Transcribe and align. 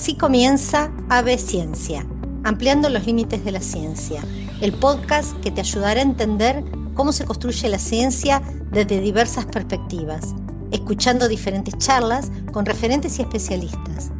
Así 0.00 0.14
comienza 0.14 0.90
Ave 1.10 1.36
Ciencia, 1.36 2.06
ampliando 2.44 2.88
los 2.88 3.04
límites 3.04 3.44
de 3.44 3.52
la 3.52 3.60
ciencia, 3.60 4.22
el 4.62 4.72
podcast 4.72 5.38
que 5.40 5.50
te 5.50 5.60
ayudará 5.60 6.00
a 6.00 6.04
entender 6.04 6.64
cómo 6.94 7.12
se 7.12 7.26
construye 7.26 7.68
la 7.68 7.78
ciencia 7.78 8.40
desde 8.72 9.02
diversas 9.02 9.44
perspectivas, 9.44 10.34
escuchando 10.70 11.28
diferentes 11.28 11.76
charlas 11.76 12.32
con 12.50 12.64
referentes 12.64 13.18
y 13.18 13.22
especialistas. 13.22 14.10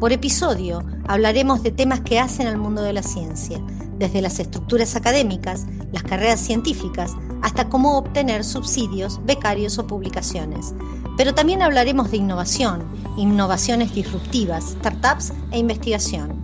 Por 0.00 0.12
episodio 0.12 0.84
hablaremos 1.08 1.62
de 1.62 1.70
temas 1.70 2.02
que 2.02 2.20
hacen 2.20 2.46
al 2.46 2.58
mundo 2.58 2.82
de 2.82 2.92
la 2.92 3.02
ciencia, 3.02 3.58
desde 3.96 4.20
las 4.20 4.38
estructuras 4.38 4.96
académicas, 4.96 5.64
las 5.92 6.02
carreras 6.02 6.40
científicas, 6.40 7.12
hasta 7.40 7.70
cómo 7.70 7.96
obtener 7.96 8.44
subsidios, 8.44 9.18
becarios 9.24 9.78
o 9.78 9.86
publicaciones. 9.86 10.74
Pero 11.16 11.34
también 11.34 11.62
hablaremos 11.62 12.10
de 12.10 12.16
innovación, 12.16 12.84
innovaciones 13.16 13.94
disruptivas, 13.94 14.76
startups 14.78 15.32
e 15.50 15.58
investigación. 15.58 16.40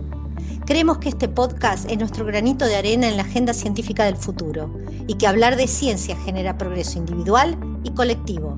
Creemos 0.65 0.99
que 0.99 1.09
este 1.09 1.27
podcast 1.27 1.89
es 1.89 1.97
nuestro 1.97 2.25
granito 2.25 2.65
de 2.65 2.75
arena 2.75 3.07
en 3.07 3.17
la 3.17 3.23
agenda 3.23 3.53
científica 3.53 4.05
del 4.05 4.17
futuro 4.17 4.71
y 5.07 5.15
que 5.15 5.25
hablar 5.25 5.55
de 5.55 5.67
ciencia 5.67 6.15
genera 6.17 6.59
progreso 6.59 6.99
individual 6.99 7.57
y 7.83 7.91
colectivo. 7.91 8.55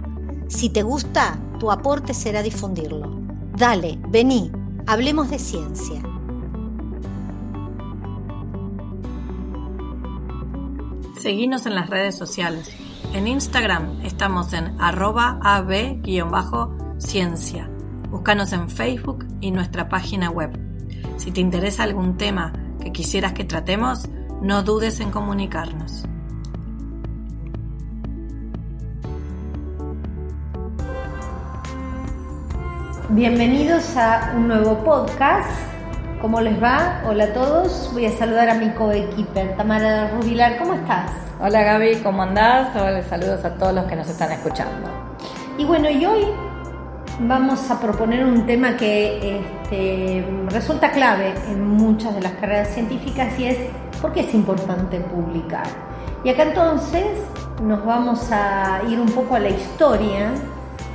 Si 0.50 0.70
te 0.70 0.84
gusta, 0.84 1.40
tu 1.60 1.72
aporte 1.72 2.14
será 2.14 2.44
difundirlo. 2.44 3.22
Dale, 3.58 3.98
vení, 4.10 4.52
hablemos 4.88 5.30
de 5.30 5.40
ciencia. 5.40 6.02
Seguinos 11.18 11.66
en 11.66 11.76
las 11.76 11.90
redes 11.90 12.18
sociales. 12.18 12.70
En 13.14 13.28
Instagram 13.28 14.02
estamos 14.04 14.54
en 14.54 14.80
arroba 14.80 15.40
ab-ciencia. 15.44 16.10
Búscanos 18.10 18.54
en 18.54 18.70
Facebook 18.70 19.28
y 19.42 19.52
nuestra 19.52 19.90
página 19.90 20.30
web. 20.30 20.58
Si 21.18 21.32
te 21.32 21.42
interesa 21.42 21.84
algún 21.84 22.18
tema 22.18 22.54
que 22.82 22.92
quisieras 22.92 23.34
que 23.34 23.44
tratemos, 23.44 24.08
no 24.42 24.64
dudes 24.64 25.00
en 25.02 25.12
comunicarnos. 25.12 26.06
Bienvenidos 33.10 33.98
a 33.98 34.34
un 34.38 34.48
nuevo 34.48 34.82
podcast. 34.86 35.71
¿Cómo 36.22 36.40
les 36.40 36.62
va? 36.62 37.02
Hola 37.08 37.24
a 37.24 37.34
todos. 37.34 37.90
Voy 37.94 38.06
a 38.06 38.12
saludar 38.12 38.48
a 38.48 38.54
mi 38.54 38.70
coequiper, 38.74 39.58
Tamara 39.58 40.12
Rubilar. 40.12 40.60
¿Cómo 40.60 40.76
estás? 40.76 41.10
Hola 41.40 41.64
Gaby, 41.64 41.96
¿cómo 42.04 42.22
andás? 42.22 42.76
Hola, 42.76 43.02
saludos 43.02 43.44
a 43.44 43.56
todos 43.56 43.74
los 43.74 43.86
que 43.86 43.96
nos 43.96 44.08
están 44.08 44.32
escuchando. 44.32 44.88
Y 45.58 45.66
bueno, 45.66 45.90
y 45.90 46.06
hoy 46.06 46.28
vamos 47.22 47.72
a 47.72 47.80
proponer 47.80 48.24
un 48.24 48.46
tema 48.46 48.78
que 48.78 49.40
este, 49.40 50.24
resulta 50.50 50.92
clave 50.92 51.34
en 51.50 51.68
muchas 51.68 52.14
de 52.14 52.22
las 52.22 52.34
carreras 52.34 52.68
científicas 52.68 53.40
y 53.40 53.46
es 53.46 53.58
¿por 54.00 54.14
qué 54.14 54.20
es 54.20 54.34
importante 54.36 55.00
publicar? 55.00 55.66
Y 56.24 56.30
acá 56.30 56.44
entonces 56.44 57.08
nos 57.64 57.84
vamos 57.84 58.32
a 58.32 58.82
ir 58.88 59.00
un 59.00 59.10
poco 59.10 59.34
a 59.34 59.40
la 59.40 59.50
historia 59.50 60.30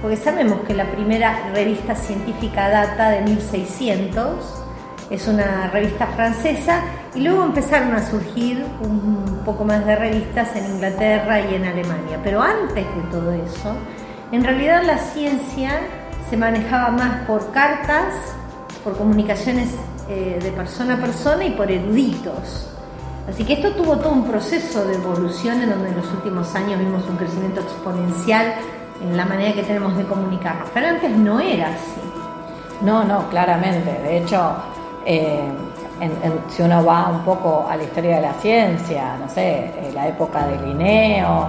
porque 0.01 0.17
sabemos 0.19 0.61
que 0.69 0.75
la 0.75 0.85
primera 0.85 1.51
revista 1.53 1.97
científica 1.97 2.69
data 2.69 3.11
de 3.11 3.23
1600, 3.23 4.66
es 5.11 5.29
una 5.29 5.69
revista 5.69 6.07
francesa, 6.09 6.81
y 7.15 7.21
luego 7.21 7.45
empezaron 7.45 7.95
a 7.95 8.05
surgir 8.05 8.65
un 8.83 9.43
poco 9.45 9.65
más 9.65 9.85
de 9.87 9.97
revistas 9.97 10.55
en 10.57 10.67
Inglaterra 10.67 11.41
y 11.41 11.55
en 11.55 11.65
Alemania. 11.65 12.21
Pero 12.23 12.43
antes 12.43 12.85
de 12.85 13.03
todo 13.11 13.33
eso, 13.33 13.75
en 14.33 14.45
realidad 14.45 14.83
la 14.85 14.99
ciencia 14.99 15.81
se 16.29 16.37
manejaba 16.37 16.91
más 16.91 17.27
por 17.27 17.53
cartas, 17.53 18.15
por 18.83 18.97
comunicaciones 18.97 19.71
eh, 20.09 20.39
de 20.43 20.51
persona 20.53 20.95
a 20.95 20.97
persona 20.99 21.45
y 21.45 21.51
por 21.51 21.71
eruditos. 21.71 22.69
Así 23.29 23.45
que 23.45 23.55
esto 23.55 23.73
tuvo 23.73 23.97
todo 23.97 24.13
un 24.13 24.25
proceso 24.25 24.85
de 24.85 24.95
evolución 24.95 25.63
en 25.63 25.71
donde 25.71 25.89
en 25.89 25.97
los 25.97 26.11
últimos 26.13 26.55
años 26.55 26.79
vimos 26.79 27.05
un 27.09 27.17
crecimiento 27.17 27.61
exponencial 27.61 28.55
en 29.03 29.17
la 29.17 29.25
manera 29.25 29.53
que 29.53 29.63
tenemos 29.63 29.97
de 29.97 30.05
comunicarnos. 30.05 30.69
Pero 30.73 30.89
antes 30.89 31.11
no 31.11 31.41
era 31.41 31.69
así. 31.69 32.01
No, 32.83 33.05
no, 33.05 33.29
claramente. 33.31 33.91
De 34.03 34.19
hecho, 34.19 34.55
eh, 35.07 35.41
si 36.49 36.63
uno 36.63 36.85
va 36.85 37.09
un 37.09 37.21
poco 37.21 37.65
a 37.69 37.77
la 37.77 37.85
historia 37.85 38.17
de 38.17 38.23
la 38.23 38.35
ciencia, 38.35 39.17
no 39.19 39.29
sé, 39.29 39.67
eh, 39.67 39.91
la 39.95 40.09
época 40.09 40.47
de 40.47 40.59
Linneo, 40.67 41.49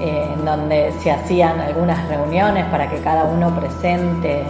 eh, 0.00 0.30
en 0.32 0.44
donde 0.44 0.90
se 1.00 1.10
hacían 1.10 1.60
algunas 1.60 2.08
reuniones 2.08 2.64
para 2.66 2.88
que 2.88 2.98
cada 2.98 3.24
uno 3.24 3.54
presente 3.54 4.44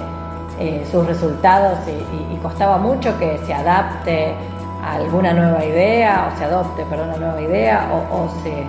sus 0.89 1.05
resultados 1.05 1.81
y, 1.89 2.37
costaba 2.37 2.79
mucho 2.79 3.19
que 3.19 3.39
se 3.45 3.53
adapte 3.53 4.33
a 4.85 4.95
alguna 4.95 5.33
nueva 5.33 5.65
idea, 5.65 6.31
o 6.33 6.39
se 6.39 6.45
adopte, 6.45 6.85
perdón, 6.85 7.09
una 7.09 7.19
nueva 7.19 7.43
idea, 7.43 7.89
o 8.13 8.29
se 8.45 8.65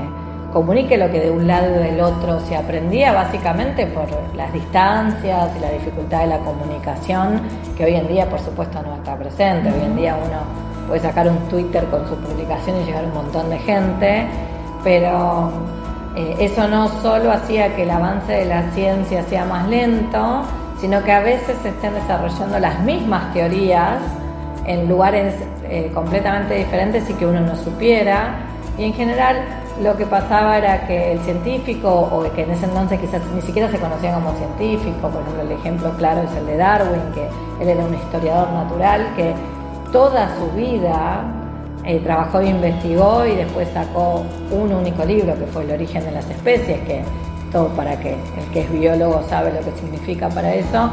comunique 0.55 0.97
lo 0.97 1.11
que 1.11 1.19
de 1.19 1.31
un 1.31 1.47
lado 1.47 1.67
y 1.67 1.83
del 1.83 1.99
otro 1.99 2.39
se 2.39 2.55
aprendía 2.55 3.11
básicamente 3.11 3.85
por 3.88 4.07
las 4.38 4.53
distancias 4.53 5.49
y 5.57 5.59
la 5.59 5.69
dificultad 5.69 6.21
de 6.21 6.27
la 6.27 6.38
comunicación 6.38 7.41
que 7.75 7.83
hoy 7.83 7.95
en 7.95 8.07
día 8.07 8.29
por 8.29 8.39
supuesto 8.39 8.81
no 8.81 8.95
está 8.95 9.17
presente. 9.17 9.69
Hoy 9.69 9.83
en 9.83 9.97
día 9.97 10.16
uno 10.16 10.38
puede 10.88 11.01
sacar 11.01 11.27
un 11.27 11.39
Twitter 11.49 11.83
con 11.88 12.07
su 12.07 12.16
publicación 12.16 12.81
y 12.81 12.85
llegar 12.85 13.03
a 13.03 13.07
un 13.07 13.16
montón 13.16 13.49
de 13.49 13.57
gente, 13.59 14.27
pero 14.81 15.51
eh, 16.16 16.38
eso 16.39 16.69
no 16.69 16.87
solo 17.01 17.33
hacía 17.33 17.75
que 17.75 17.83
el 17.83 17.91
avance 17.91 18.31
de 18.31 18.45
la 18.45 18.72
ciencia 18.72 19.23
sea 19.23 19.43
más 19.43 19.67
lento, 19.67 20.43
sino 20.79 21.03
que 21.03 21.11
a 21.11 21.19
veces 21.19 21.57
se 21.63 21.67
estén 21.67 21.95
desarrollando 21.95 22.59
las 22.59 22.79
mismas 22.79 23.33
teorías 23.33 23.99
en 24.66 24.87
lugares 24.87 25.35
eh, 25.66 25.91
completamente 25.93 26.53
diferentes 26.53 27.09
y 27.09 27.13
que 27.16 27.25
uno 27.25 27.41
no 27.41 27.57
supiera. 27.57 28.37
Y 28.77 28.85
en 28.85 28.93
general 28.93 29.64
lo 29.81 29.97
que 29.97 30.05
pasaba 30.05 30.57
era 30.57 30.87
que 30.87 31.11
el 31.11 31.19
científico, 31.19 31.89
o 31.89 32.23
que 32.33 32.43
en 32.43 32.51
ese 32.51 32.65
entonces 32.65 32.99
quizás 32.99 33.21
ni 33.33 33.41
siquiera 33.41 33.69
se 33.69 33.77
conocía 33.77 34.13
como 34.13 34.31
científico, 34.33 35.09
por 35.09 35.21
ejemplo 35.21 35.41
el 35.41 35.51
ejemplo 35.51 35.91
claro 35.97 36.21
es 36.21 36.31
el 36.37 36.45
de 36.45 36.57
Darwin, 36.57 37.01
que 37.13 37.27
él 37.61 37.69
era 37.69 37.83
un 37.83 37.93
historiador 37.93 38.51
natural 38.51 39.05
que 39.15 39.33
toda 39.91 40.29
su 40.37 40.49
vida 40.55 41.23
eh, 41.83 41.99
trabajó 41.99 42.39
e 42.39 42.49
investigó 42.49 43.25
y 43.25 43.35
después 43.35 43.67
sacó 43.73 44.23
un 44.51 44.73
único 44.73 45.03
libro 45.03 45.35
que 45.37 45.45
fue 45.45 45.63
El 45.63 45.71
origen 45.71 46.03
de 46.05 46.11
las 46.11 46.29
especies, 46.29 46.79
que 46.81 47.03
todo 47.51 47.67
para 47.69 47.99
que 47.99 48.13
el 48.13 48.51
que 48.53 48.61
es 48.61 48.71
biólogo 48.71 49.23
sabe 49.23 49.51
lo 49.51 49.59
que 49.59 49.71
significa 49.77 50.29
para 50.29 50.53
eso, 50.53 50.89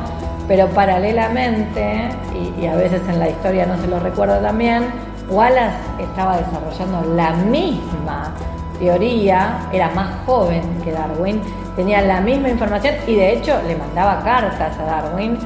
pero 0.49 0.69
paralelamente, 0.69 2.09
y, 2.35 2.63
y 2.63 2.67
a 2.67 2.75
veces 2.75 3.01
en 3.09 3.21
la 3.21 3.29
historia 3.29 3.65
no 3.65 3.77
se 3.81 3.87
lo 3.87 4.01
recuerdo 4.01 4.39
también, 4.39 4.85
Wallace 5.31 5.77
estaba 6.01 6.37
desarrollando 6.37 7.15
la 7.15 7.33
misma 7.33 8.35
teoría, 8.83 9.69
era 9.73 9.91
más 9.91 10.11
joven 10.27 10.63
que 10.83 10.91
Darwin, 10.91 11.41
tenía 11.77 12.03
la 12.03 12.21
misma 12.21 12.49
información 12.49 12.97
y 13.07 13.15
de 13.15 13.35
hecho 13.35 13.57
le 13.69 13.77
mandaba 13.77 14.21
cartas 14.25 14.77
a 14.77 14.83
Darwin 14.83 15.39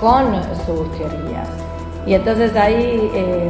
con 0.00 0.34
sus 0.66 0.90
teorías. 0.98 1.48
Y 2.04 2.14
entonces 2.14 2.56
ahí 2.56 3.08
eh, 3.14 3.48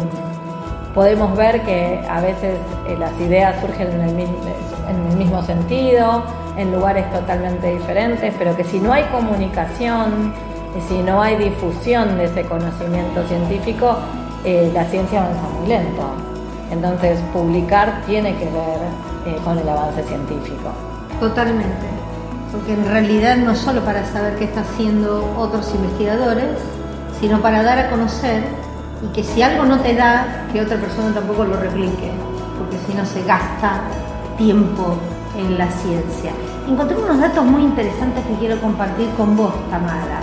podemos 0.95 1.35
ver 1.35 1.63
que 1.63 2.05
a 2.07 2.21
veces 2.21 2.59
eh, 2.87 2.97
las 2.99 3.19
ideas 3.19 3.59
surgen 3.63 3.89
en 3.91 4.03
el, 4.03 5.17
mismo, 5.17 5.43
sentido, 5.43 6.25
en 6.59 6.71
lugares 6.71 7.11
totalmente 7.11 7.73
diferentes, 7.73 8.35
pero 8.39 8.55
que 8.55 8.65
si 8.65 8.81
no 8.81 8.93
hay 8.93 9.05
comunicación, 9.05 10.35
si 10.89 10.99
no 10.99 11.23
hay 11.23 11.37
difusión 11.37 12.19
de 12.19 12.25
ese 12.25 12.45
conocimiento 12.45 13.27
científico, 13.29 13.97
eh, 14.45 14.71
la 14.75 14.85
ciencia 14.85 15.23
avanza 15.23 15.49
muy 15.59 15.69
lento. 15.69 16.03
Entonces, 16.71 17.19
publicar 17.33 18.03
tiene 18.07 18.35
que 18.37 18.45
ver 18.45 19.12
eh, 19.27 19.39
con 19.45 19.59
el 19.59 19.69
avance 19.69 20.03
científico. 20.05 20.71
Totalmente, 21.21 21.87
porque 22.51 22.75
en 22.75 22.85
realidad 22.87 23.37
no 23.37 23.55
solo 23.55 23.81
para 23.83 24.05
saber 24.07 24.37
qué 24.37 24.45
están 24.45 24.65
haciendo 24.65 25.35
otros 25.39 25.73
investigadores, 25.75 26.59
sino 27.21 27.41
para 27.41 27.63
dar 27.63 27.79
a 27.79 27.91
conocer 27.91 28.43
y 29.03 29.13
que 29.13 29.23
si 29.23 29.43
algo 29.43 29.65
no 29.65 29.81
te 29.81 29.95
da, 29.95 30.47
que 30.53 30.61
otra 30.61 30.77
persona 30.77 31.13
tampoco 31.15 31.45
lo 31.45 31.57
replique, 31.57 32.11
porque 32.59 32.79
si 32.87 32.95
no 32.95 33.05
se 33.07 33.23
gasta 33.25 33.83
tiempo 34.37 34.97
en 35.37 35.59
la 35.59 35.71
ciencia. 35.71 36.33
Encontré 36.69 36.97
unos 36.97 37.21
datos 37.21 37.45
muy 37.45 37.63
interesantes 37.63 38.25
que 38.25 38.35
quiero 38.35 38.61
compartir 38.61 39.09
con 39.17 39.37
vos, 39.37 39.53
Tamara. 39.71 40.21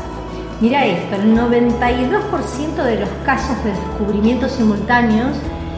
Mira 0.62 0.86
esto, 0.86 1.16
el 1.16 1.36
92% 1.36 2.84
de 2.84 3.00
los 3.00 3.10
casos 3.26 3.64
de 3.64 3.72
descubrimientos 3.72 4.52
simultáneos 4.52 5.38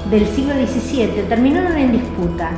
del 0.10 0.28
siglo 0.28 0.54
XVII 0.54 1.24
terminaron 1.30 1.78
en 1.78 1.92
disputa. 1.92 2.50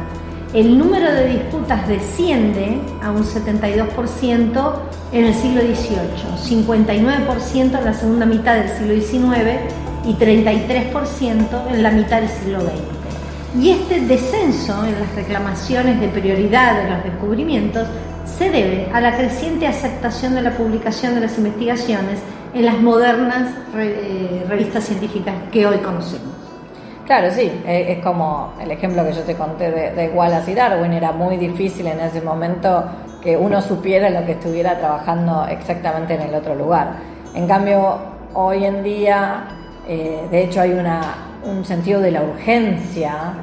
El 0.53 0.77
número 0.77 1.11
de 1.11 1.29
disputas 1.29 1.87
desciende 1.87 2.79
a 3.01 3.09
un 3.09 3.23
72% 3.23 4.73
en 5.11 5.25
el 5.25 5.33
siglo 5.33 5.61
XVIII, 5.61 6.61
59% 6.61 7.79
en 7.79 7.85
la 7.85 7.93
segunda 7.93 8.27
mitad 8.27 8.57
del 8.57 8.69
siglo 8.69 8.93
XIX 8.93 9.61
y 10.05 10.13
33% 10.13 11.73
en 11.73 11.81
la 11.81 11.89
mitad 11.89 12.21
del 12.21 12.29
siglo 12.29 12.61
XX. 12.61 13.63
Y 13.63 13.71
este 13.71 14.01
descenso 14.01 14.85
en 14.85 14.99
las 14.99 15.15
reclamaciones 15.15 15.99
de 15.99 16.09
prioridad 16.09 16.83
de 16.83 16.89
los 16.91 17.03
descubrimientos 17.03 17.87
se 18.25 18.51
debe 18.51 18.91
a 18.93 19.01
la 19.01 19.17
creciente 19.17 19.65
aceptación 19.65 20.35
de 20.35 20.43
la 20.43 20.51
publicación 20.55 21.15
de 21.15 21.21
las 21.21 21.35
investigaciones 21.35 22.19
en 22.53 22.65
las 22.65 22.79
modernas 22.79 23.55
eh, 23.75 24.45
revistas 24.47 24.83
científicas 24.83 25.33
que 25.51 25.65
hoy 25.65 25.77
conocemos. 25.77 26.42
Claro, 27.05 27.31
sí, 27.31 27.51
es 27.65 27.99
como 27.99 28.53
el 28.61 28.71
ejemplo 28.71 29.03
que 29.03 29.11
yo 29.11 29.23
te 29.23 29.35
conté 29.35 29.71
de, 29.71 29.91
de, 29.91 30.09
Wallace 30.09 30.51
y 30.51 30.55
Darwin, 30.55 30.93
era 30.93 31.11
muy 31.11 31.35
difícil 31.35 31.87
en 31.87 31.99
ese 31.99 32.21
momento 32.21 32.85
que 33.21 33.35
uno 33.35 33.61
supiera 33.61 34.09
lo 34.09 34.25
que 34.25 34.33
estuviera 34.33 34.77
trabajando 34.77 35.45
exactamente 35.47 36.13
en 36.13 36.21
el 36.21 36.35
otro 36.35 36.55
lugar. 36.55 36.93
En 37.33 37.47
cambio, 37.47 37.97
hoy 38.33 38.65
en 38.65 38.83
día, 38.83 39.47
eh, 39.87 40.27
de 40.29 40.43
hecho, 40.43 40.61
hay 40.61 40.71
una, 40.71 41.01
un 41.43 41.65
sentido 41.65 41.99
de 41.99 42.11
la 42.11 42.21
urgencia 42.21 43.33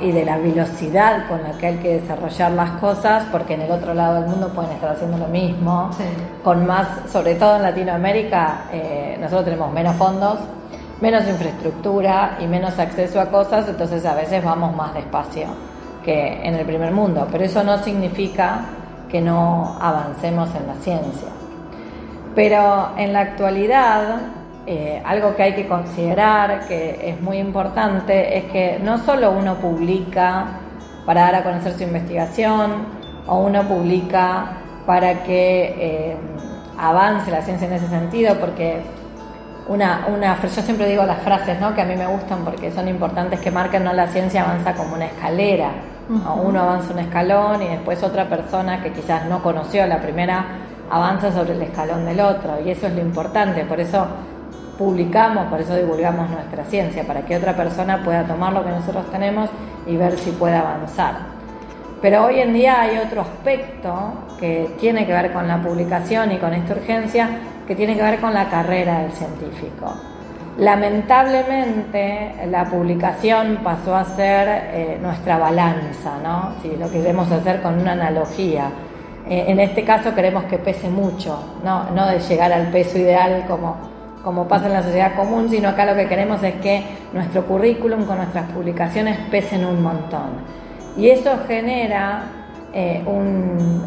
y 0.00 0.10
de 0.10 0.24
la 0.24 0.36
velocidad 0.36 1.28
con 1.28 1.44
la 1.44 1.56
que 1.56 1.66
hay 1.68 1.76
que 1.76 2.00
desarrollar 2.00 2.50
las 2.52 2.70
cosas, 2.80 3.24
porque 3.30 3.54
en 3.54 3.62
el 3.62 3.70
otro 3.70 3.94
lado 3.94 4.20
del 4.20 4.28
mundo 4.28 4.48
pueden 4.48 4.72
estar 4.72 4.90
haciendo 4.90 5.16
lo 5.16 5.28
mismo, 5.28 5.90
con 6.42 6.66
más, 6.66 6.88
sobre 7.08 7.36
todo 7.36 7.54
en 7.56 7.62
Latinoamérica, 7.62 8.64
eh, 8.72 9.16
nosotros 9.20 9.44
tenemos 9.44 9.72
menos 9.72 9.94
fondos, 9.94 10.40
menos 11.00 11.26
infraestructura 11.26 12.38
y 12.40 12.46
menos 12.46 12.78
acceso 12.78 13.20
a 13.20 13.26
cosas, 13.26 13.68
entonces 13.68 14.04
a 14.04 14.14
veces 14.14 14.44
vamos 14.44 14.74
más 14.76 14.94
despacio 14.94 15.46
que 16.04 16.40
en 16.42 16.54
el 16.54 16.66
primer 16.66 16.92
mundo, 16.92 17.26
pero 17.30 17.44
eso 17.44 17.62
no 17.64 17.78
significa 17.78 18.64
que 19.10 19.20
no 19.20 19.76
avancemos 19.80 20.48
en 20.54 20.66
la 20.66 20.74
ciencia. 20.74 21.28
Pero 22.34 22.90
en 22.96 23.12
la 23.12 23.20
actualidad, 23.20 24.20
eh, 24.66 25.02
algo 25.04 25.34
que 25.34 25.42
hay 25.42 25.54
que 25.54 25.66
considerar, 25.66 26.66
que 26.68 27.10
es 27.10 27.20
muy 27.20 27.38
importante, 27.38 28.38
es 28.38 28.44
que 28.52 28.78
no 28.82 28.98
solo 28.98 29.32
uno 29.32 29.56
publica 29.56 30.46
para 31.04 31.22
dar 31.22 31.34
a 31.36 31.42
conocer 31.42 31.74
su 31.74 31.82
investigación 31.82 32.86
o 33.26 33.38
uno 33.40 33.62
publica 33.64 34.58
para 34.86 35.22
que 35.24 35.74
eh, 35.78 36.16
avance 36.78 37.30
la 37.30 37.42
ciencia 37.42 37.66
en 37.66 37.74
ese 37.74 37.88
sentido, 37.88 38.36
porque 38.38 38.80
una, 39.70 40.08
una, 40.12 40.36
yo 40.42 40.62
siempre 40.62 40.88
digo 40.88 41.04
las 41.04 41.22
frases 41.22 41.60
¿no? 41.60 41.72
que 41.76 41.80
a 41.80 41.84
mí 41.84 41.94
me 41.94 42.08
gustan 42.08 42.44
porque 42.44 42.72
son 42.72 42.88
importantes, 42.88 43.38
que 43.38 43.52
marcan 43.52 43.84
no 43.84 43.92
la 43.92 44.08
ciencia 44.08 44.42
avanza 44.42 44.74
como 44.74 44.94
una 44.94 45.06
escalera, 45.06 45.70
uno 46.42 46.60
avanza 46.60 46.92
un 46.92 46.98
escalón 46.98 47.62
y 47.62 47.68
después 47.68 48.02
otra 48.02 48.28
persona 48.28 48.82
que 48.82 48.92
quizás 48.92 49.26
no 49.26 49.40
conoció 49.40 49.86
la 49.86 50.00
primera 50.00 50.44
avanza 50.90 51.30
sobre 51.30 51.52
el 51.52 51.62
escalón 51.62 52.04
del 52.04 52.18
otro 52.18 52.60
y 52.66 52.70
eso 52.70 52.88
es 52.88 52.94
lo 52.94 53.00
importante, 53.00 53.64
por 53.64 53.78
eso 53.78 54.08
publicamos, 54.76 55.46
por 55.46 55.60
eso 55.60 55.76
divulgamos 55.76 56.28
nuestra 56.30 56.64
ciencia, 56.64 57.06
para 57.06 57.20
que 57.20 57.36
otra 57.36 57.54
persona 57.54 58.02
pueda 58.02 58.24
tomar 58.24 58.52
lo 58.52 58.64
que 58.64 58.70
nosotros 58.70 59.08
tenemos 59.12 59.50
y 59.86 59.96
ver 59.96 60.18
si 60.18 60.32
puede 60.32 60.56
avanzar. 60.56 61.14
Pero 62.02 62.24
hoy 62.24 62.40
en 62.40 62.54
día 62.54 62.80
hay 62.80 62.98
otro 62.98 63.20
aspecto 63.20 64.14
que 64.40 64.74
tiene 64.80 65.06
que 65.06 65.12
ver 65.12 65.32
con 65.32 65.46
la 65.46 65.62
publicación 65.62 66.32
y 66.32 66.38
con 66.38 66.54
esta 66.54 66.72
urgencia, 66.72 67.28
que 67.70 67.76
tiene 67.76 67.94
que 67.94 68.02
ver 68.02 68.18
con 68.18 68.34
la 68.34 68.48
carrera 68.48 69.02
del 69.02 69.12
científico. 69.12 69.94
Lamentablemente 70.58 72.32
la 72.50 72.64
publicación 72.64 73.60
pasó 73.62 73.94
a 73.94 74.04
ser 74.04 74.48
eh, 74.48 74.98
nuestra 75.00 75.38
balanza, 75.38 76.18
¿no? 76.20 76.54
Si 76.60 76.76
lo 76.76 76.90
queremos 76.90 77.30
hacer 77.30 77.62
con 77.62 77.78
una 77.78 77.92
analogía. 77.92 78.72
Eh, 79.28 79.44
en 79.46 79.60
este 79.60 79.84
caso 79.84 80.12
queremos 80.16 80.46
que 80.46 80.58
pese 80.58 80.88
mucho, 80.88 81.60
¿no? 81.62 81.88
no 81.90 82.08
de 82.08 82.18
llegar 82.18 82.52
al 82.52 82.72
peso 82.72 82.98
ideal 82.98 83.44
como 83.46 83.76
como 84.24 84.48
pasa 84.48 84.66
en 84.66 84.72
la 84.72 84.82
sociedad 84.82 85.14
común, 85.14 85.48
sino 85.48 85.68
acá 85.68 85.86
lo 85.86 85.94
que 85.94 86.08
queremos 86.08 86.42
es 86.42 86.54
que 86.56 86.82
nuestro 87.12 87.46
currículum 87.46 88.04
con 88.04 88.16
nuestras 88.16 88.50
publicaciones 88.50 89.16
pesen 89.30 89.64
un 89.64 89.80
montón. 89.80 90.30
Y 90.96 91.08
eso 91.08 91.38
genera 91.46 92.24
eh, 92.72 93.00
un, 93.06 93.80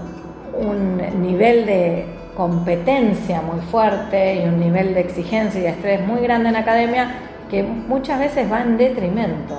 un 0.58 1.22
nivel 1.22 1.66
de 1.66 2.13
competencia 2.36 3.42
muy 3.42 3.60
fuerte 3.62 4.36
y 4.36 4.48
un 4.48 4.60
nivel 4.60 4.94
de 4.94 5.02
exigencia 5.02 5.60
y 5.60 5.64
de 5.64 5.70
estrés 5.70 6.06
muy 6.06 6.22
grande 6.22 6.50
en 6.50 6.54
la 6.54 6.60
academia 6.60 7.12
que 7.50 7.64
muchas 7.64 8.20
veces 8.20 8.52
va 8.52 8.62
en 8.62 8.78
detrimento 8.78 9.56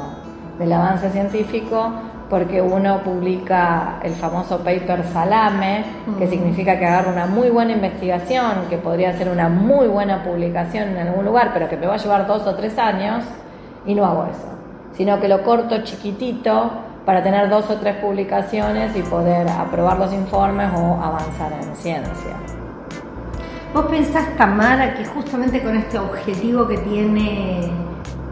del 0.58 0.72
avance 0.72 1.10
científico 1.10 1.92
porque 2.28 2.60
uno 2.60 3.02
publica 3.04 4.00
el 4.02 4.12
famoso 4.14 4.58
paper 4.58 5.04
salame, 5.12 5.84
que 6.18 6.26
significa 6.26 6.78
que 6.78 6.86
agarra 6.86 7.12
una 7.12 7.26
muy 7.26 7.50
buena 7.50 7.72
investigación, 7.72 8.66
que 8.70 8.78
podría 8.78 9.12
ser 9.12 9.28
una 9.28 9.48
muy 9.48 9.86
buena 9.86 10.24
publicación 10.24 10.88
en 10.88 11.06
algún 11.06 11.24
lugar, 11.26 11.50
pero 11.52 11.68
que 11.68 11.76
me 11.76 11.86
va 11.86 11.94
a 11.94 11.98
llevar 11.98 12.26
dos 12.26 12.46
o 12.46 12.54
tres 12.56 12.78
años, 12.78 13.24
y 13.86 13.94
no 13.94 14.04
hago 14.04 14.24
eso, 14.24 14.48
sino 14.96 15.20
que 15.20 15.28
lo 15.28 15.42
corto 15.44 15.84
chiquitito 15.84 16.72
para 17.04 17.22
tener 17.22 17.48
dos 17.50 17.70
o 17.70 17.76
tres 17.76 17.96
publicaciones 17.96 18.96
y 18.96 19.02
poder 19.02 19.46
aprobar 19.48 19.98
los 19.98 20.12
informes 20.12 20.70
o 20.74 21.00
avanzar 21.00 21.52
en 21.52 21.76
ciencia. 21.76 22.63
¿Vos 23.74 23.86
pensás, 23.86 24.36
Tamara, 24.36 24.94
que 24.94 25.04
justamente 25.04 25.60
con 25.60 25.76
este 25.76 25.98
objetivo 25.98 26.68
que 26.68 26.78
tiene 26.78 27.68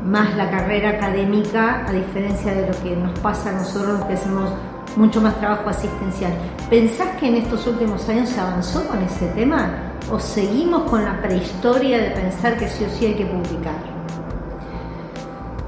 más 0.04 0.36
la 0.36 0.48
carrera 0.48 0.90
académica, 0.90 1.84
a 1.84 1.90
diferencia 1.90 2.54
de 2.54 2.68
lo 2.68 2.80
que 2.80 2.94
nos 2.94 3.18
pasa 3.18 3.50
a 3.50 3.54
nosotros 3.54 4.04
que 4.04 4.12
hacemos 4.12 4.50
mucho 4.94 5.20
más 5.20 5.36
trabajo 5.40 5.68
asistencial. 5.68 6.32
¿Pensás 6.70 7.08
que 7.18 7.26
en 7.26 7.34
estos 7.38 7.66
últimos 7.66 8.08
años 8.08 8.28
se 8.28 8.38
avanzó 8.38 8.86
con 8.86 9.02
ese 9.02 9.26
tema? 9.34 9.94
¿O 10.12 10.20
seguimos 10.20 10.88
con 10.88 11.04
la 11.04 11.20
prehistoria 11.20 11.98
de 11.98 12.10
pensar 12.10 12.56
que 12.56 12.68
sí 12.68 12.84
o 12.84 12.88
sí 12.90 13.06
hay 13.06 13.14
que 13.14 13.26
publicar? 13.26 13.74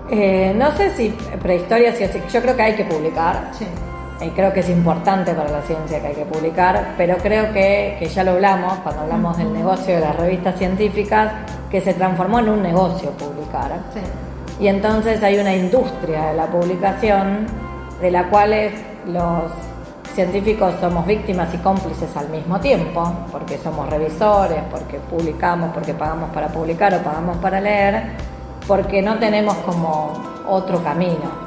Eh, 0.09 0.55
no 0.57 0.71
sé 0.77 0.95
si 0.95 1.09
prehistoria 1.43 1.93
sí 1.97 2.05
o 2.05 2.13
sí, 2.13 2.21
yo 2.33 2.41
creo 2.41 2.55
que 2.55 2.63
hay 2.63 2.77
que 2.77 2.85
publicar. 2.85 3.51
Sí. 3.59 3.67
Y 4.21 4.29
creo 4.31 4.53
que 4.53 4.61
es 4.61 4.69
importante 4.71 5.33
para 5.35 5.51
la 5.51 5.63
ciencia 5.63 6.01
que 6.01 6.07
hay 6.09 6.15
que 6.15 6.25
publicar, 6.25 6.95
pero 6.97 7.17
creo 7.19 7.53
que, 7.53 7.97
que 7.99 8.07
ya 8.07 8.23
lo 8.23 8.33
hablamos 8.33 8.75
cuando 8.79 9.03
hablamos 9.03 9.37
del 9.37 9.53
negocio 9.53 9.95
de 9.95 10.01
las 10.01 10.17
revistas 10.17 10.57
científicas, 10.57 11.33
que 11.71 11.81
se 11.81 11.95
transformó 11.95 12.39
en 12.39 12.49
un 12.49 12.63
negocio 12.63 13.11
publicar. 13.11 13.73
Sí. 13.93 14.01
Y 14.61 14.69
entonces 14.69 15.23
hay 15.23 15.39
una 15.39 15.55
industria 15.55 16.27
de 16.27 16.35
la 16.35 16.47
publicación 16.47 17.47
de 18.01 18.11
la 18.11 18.29
cual 18.29 18.55
los 19.07 19.51
científicos 20.15 20.75
somos 20.81 21.05
víctimas 21.07 21.53
y 21.53 21.59
cómplices 21.59 22.17
al 22.17 22.29
mismo 22.29 22.61
tiempo, 22.61 23.13
porque 23.33 23.59
somos 23.59 23.91
revisores, 23.91 24.61
porque 24.71 24.99
publicamos, 25.11 25.71
porque 25.75 25.93
pagamos 25.93 26.31
para 26.31 26.49
publicar 26.49 26.95
o 26.95 26.99
pagamos 26.99 27.37
para 27.39 27.61
leer, 27.61 28.13
porque 28.69 29.03
no 29.03 29.19
tenemos 29.19 29.55
como 29.59 30.13
otro 30.47 30.83
camino. 30.83 31.44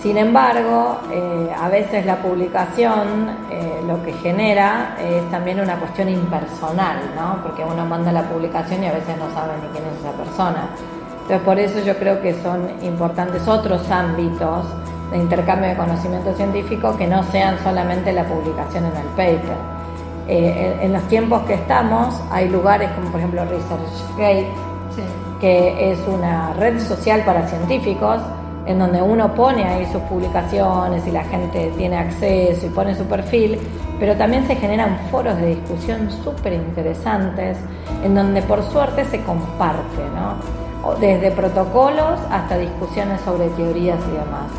Sin 0.00 0.16
embargo, 0.16 0.96
eh, 1.10 1.50
a 1.60 1.68
veces 1.68 2.06
la 2.06 2.16
publicación 2.16 3.36
eh, 3.50 3.82
lo 3.84 4.00
que 4.04 4.12
genera 4.12 4.96
es 5.00 5.28
también 5.28 5.58
una 5.58 5.74
cuestión 5.74 6.08
impersonal, 6.08 6.98
¿no? 7.16 7.42
porque 7.42 7.64
uno 7.64 7.84
manda 7.84 8.12
la 8.12 8.22
publicación 8.22 8.84
y 8.84 8.86
a 8.86 8.92
veces 8.92 9.16
no 9.18 9.28
sabe 9.34 9.54
ni 9.60 9.68
quién 9.68 9.82
es 9.92 9.98
esa 10.00 10.12
persona. 10.12 10.68
Entonces, 11.22 11.40
por 11.40 11.58
eso 11.58 11.80
yo 11.84 11.96
creo 11.96 12.22
que 12.22 12.32
son 12.42 12.68
importantes 12.82 13.46
otros 13.48 13.90
ámbitos 13.90 14.66
de 15.10 15.18
intercambio 15.18 15.70
de 15.70 15.76
conocimiento 15.76 16.32
científico 16.34 16.96
que 16.96 17.08
no 17.08 17.24
sean 17.24 17.58
solamente 17.64 18.12
la 18.12 18.24
publicación 18.24 18.84
en 18.86 18.96
el 18.96 19.08
paper. 19.08 19.56
Eh, 20.28 20.78
en, 20.82 20.92
los 20.92 21.02
tiempos 21.08 21.42
que 21.42 21.54
estamos 21.54 22.20
hay 22.30 22.48
lugares 22.50 22.90
como 22.92 23.10
por 23.10 23.18
ejemplo 23.18 23.44
ResearchGate, 23.46 24.48
que 25.40 25.92
es 25.92 25.98
una 26.06 26.52
red 26.54 26.78
social 26.80 27.22
para 27.24 27.48
científicos 27.48 28.20
en 28.68 28.78
donde 28.78 29.00
uno 29.00 29.34
pone 29.34 29.64
ahí 29.64 29.86
sus 29.90 30.02
publicaciones 30.02 31.06
y 31.06 31.10
la 31.10 31.24
gente 31.24 31.72
tiene 31.76 31.96
acceso 31.96 32.66
y 32.66 32.68
pone 32.68 32.94
su 32.94 33.04
perfil, 33.04 33.58
pero 33.98 34.14
también 34.14 34.46
se 34.46 34.54
generan 34.56 34.98
foros 35.10 35.36
de 35.38 35.46
discusión 35.46 36.10
súper 36.22 36.52
interesantes 36.52 37.56
en 38.04 38.14
donde 38.14 38.42
por 38.42 38.62
suerte 38.62 39.06
se 39.06 39.22
comparte, 39.22 40.02
¿no? 40.14 40.68
desde 41.00 41.30
protocolos 41.32 42.20
hasta 42.30 42.56
discusiones 42.56 43.20
sobre 43.22 43.48
teorías 43.48 43.98
y 44.06 44.12
demás. 44.12 44.50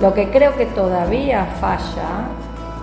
Lo 0.00 0.14
que 0.14 0.30
creo 0.30 0.54
que 0.56 0.66
todavía 0.66 1.46
falla 1.60 2.28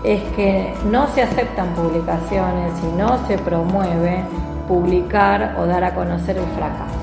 es 0.03 0.21
que 0.35 0.73
no 0.89 1.07
se 1.07 1.21
aceptan 1.21 1.69
publicaciones 1.75 2.73
y 2.83 2.97
no 2.97 3.25
se 3.27 3.37
promueve 3.37 4.23
publicar 4.67 5.55
o 5.57 5.65
dar 5.65 5.83
a 5.83 5.95
conocer 5.95 6.37
el 6.37 6.45
fracaso. 6.57 6.99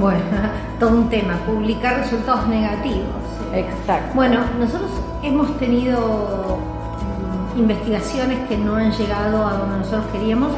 Bueno, 0.00 0.20
todo 0.82 0.96
un 0.96 1.08
tema, 1.08 1.36
publicar 1.46 2.00
resultados 2.00 2.48
negativos. 2.48 3.06
Exacto. 3.54 4.16
Bueno, 4.16 4.40
nosotros 4.58 4.90
hemos 5.22 5.56
tenido 5.60 6.58
mm, 7.54 7.60
investigaciones 7.60 8.48
que 8.48 8.58
no 8.58 8.74
han 8.74 8.90
llegado 8.90 9.46
a 9.46 9.52
donde 9.58 9.78
nosotros 9.78 10.06
queríamos 10.12 10.50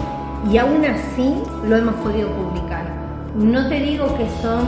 y 0.50 0.56
aún 0.56 0.82
así 0.86 1.42
lo 1.68 1.76
hemos 1.76 1.96
podido 1.96 2.30
publicar. 2.30 2.86
No 3.34 3.68
te 3.68 3.80
digo 3.80 4.16
que 4.16 4.26
son 4.40 4.64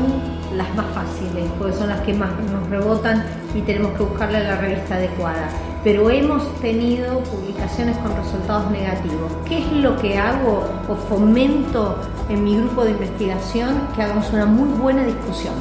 las 0.53 0.75
más 0.75 0.87
fáciles, 0.95 1.51
porque 1.59 1.75
son 1.75 1.89
las 1.89 2.01
que 2.01 2.15
más 2.15 2.31
nos 2.53 2.69
rebotan 2.69 3.25
y 3.55 3.61
tenemos 3.63 3.93
que 3.93 4.03
buscarle 4.03 4.43
la 4.45 4.57
revista 4.57 4.97
adecuada. 4.97 5.49
Pero 5.85 6.11
hemos 6.11 6.43
tenido 6.61 7.21
publicaciones 7.21 7.97
con 7.99 8.17
resultados 8.17 8.71
negativos. 8.71 9.33
¿Qué 9.47 9.59
es 9.59 9.73
lo 9.73 9.97
que 9.97 10.19
hago 10.19 10.65
o 10.89 10.95
fomento 10.95 11.97
en 12.29 12.43
mi 12.43 12.57
grupo 12.57 12.85
de 12.85 12.91
investigación? 12.93 13.89
Que 13.95 14.03
hagamos 14.03 14.33
una 14.33 14.47
muy 14.47 14.69
buena 14.71 15.05
discusión. 15.05 15.55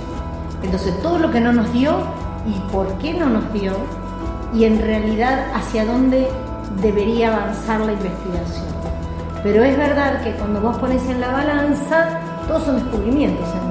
Entonces, 0.64 1.00
todo 1.02 1.20
lo 1.20 1.32
que 1.32 1.40
no 1.40 1.54
nos 1.54 1.72
dio 1.74 2.00
y 2.48 2.60
por 2.72 2.88
qué 2.98 3.14
no 3.14 3.30
nos 3.30 3.54
dio 3.54 3.74
y 4.54 4.64
en 4.64 4.82
realidad 4.82 5.48
hacia 5.54 5.86
dónde 5.86 6.28
debería 6.82 7.36
avanzar 7.36 7.82
la 7.82 7.94
investigación. 7.94 8.66
Pero 9.44 9.64
es 9.64 9.78
verdad 9.78 10.24
que 10.24 10.32
cuando 10.32 10.62
vos 10.62 10.78
pones 10.78 11.08
en 11.08 11.22
la 11.22 11.32
balanza, 11.32 12.20
todos 12.48 12.64
son 12.64 12.76
descubrimientos 12.78 13.48
en 13.48 13.54
revista. 13.54 13.65